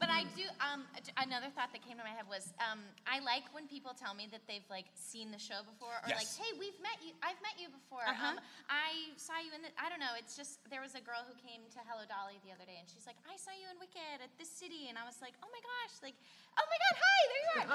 [0.00, 0.48] But I do.
[0.64, 0.88] Um,
[1.20, 4.32] another thought that came to my head was um, I like when people tell me
[4.32, 7.12] that they've like seen the show before, or like, hey, we've met you.
[7.20, 8.08] I've met you before.
[8.08, 8.32] Uh-huh.
[8.32, 8.40] Um,
[8.72, 9.68] I saw you in the.
[9.76, 10.16] I don't know.
[10.16, 12.88] It's just there was a girl who came to Hello Dolly the other day, and
[12.88, 15.52] she's like, I saw you in Wicked at this city, and I was like, oh
[15.52, 16.16] my gosh, like,
[16.56, 17.68] oh my god, hi, there you are.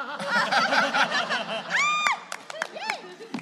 [2.73, 2.97] Yay!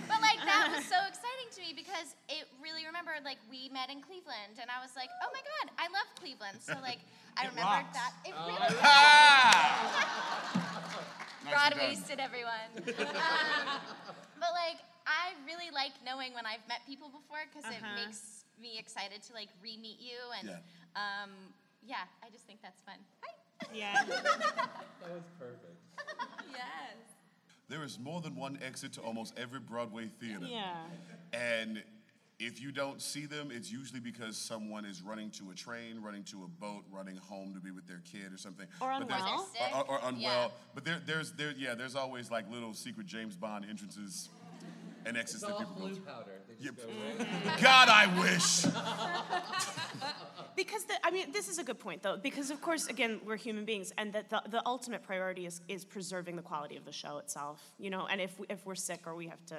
[0.09, 3.89] But like that was so exciting to me because it really remembered like we met
[3.89, 6.59] in Cleveland, and I was like, oh my god, I love Cleveland.
[6.59, 6.99] So like
[7.39, 7.97] I It remembered rocks.
[7.97, 8.13] that.
[8.27, 8.59] It Oh, really
[11.43, 11.79] Nicely broad done.
[11.83, 12.71] waisted, everyone.
[12.77, 13.81] um,
[14.39, 17.75] but like I really like knowing when I've met people before because Uh-huh.
[17.83, 20.59] it makes me excited to like re-meet you and Yeah.
[20.95, 21.31] um,
[21.83, 22.95] yeah, I just think that's fun.
[23.19, 23.33] Hi.
[23.75, 24.03] Yeah.
[24.07, 25.75] That was perfect.
[26.53, 26.95] yes.
[27.69, 30.45] There is more than one exit to almost every Broadway theater.
[30.49, 30.75] Yeah.
[31.33, 31.81] And
[32.39, 36.23] if you don't see them, it's usually because someone is running to a train, running
[36.25, 38.67] to a boat, running home to be with their kid or something.
[38.81, 39.47] Or But there's- unwell.
[39.73, 40.21] Or, or- or unwell.
[40.21, 40.47] Yeah.
[40.75, 44.29] But there, there's, there, yeah, there's always like little secret James Bond entrances
[45.05, 46.01] and exits It's that all people go blue to.
[46.01, 46.31] powder.
[46.47, 46.71] They Yeah.
[46.75, 46.93] just go
[47.49, 47.61] right.
[47.61, 48.65] God, I wish.
[50.55, 52.17] Because the, I mean, this is a good point though.
[52.17, 55.83] Because of course, again, we're human beings, and that the, the ultimate priority is is
[55.85, 57.61] preserving the quality of the show itself.
[57.79, 59.57] You know, and if we, if we're sick or we have to,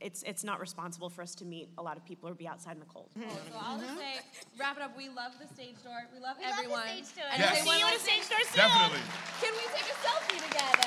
[0.00, 2.72] it's it's not responsible for us to meet a lot of people or be outside
[2.74, 3.08] in the cold.
[3.16, 3.22] So
[3.60, 4.20] I'll just say,
[4.58, 4.96] wrap it up.
[4.96, 6.06] We love the stage door.
[6.14, 6.86] We love We love the everyone.
[6.86, 7.24] stage door.
[7.32, 7.62] And Yes.
[7.62, 8.56] See you at last the stage door soon.
[8.56, 9.00] Definitely.
[9.40, 10.86] Can we take a selfie together?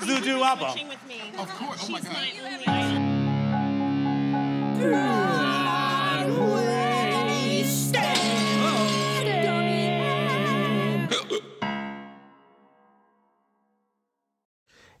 [0.00, 0.70] Zudu Wabba.
[0.72, 1.20] Switching with me.
[1.38, 1.80] Of course.
[1.84, 2.14] Oh my She's God.
[2.14, 2.20] my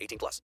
[0.00, 0.42] 18 plus.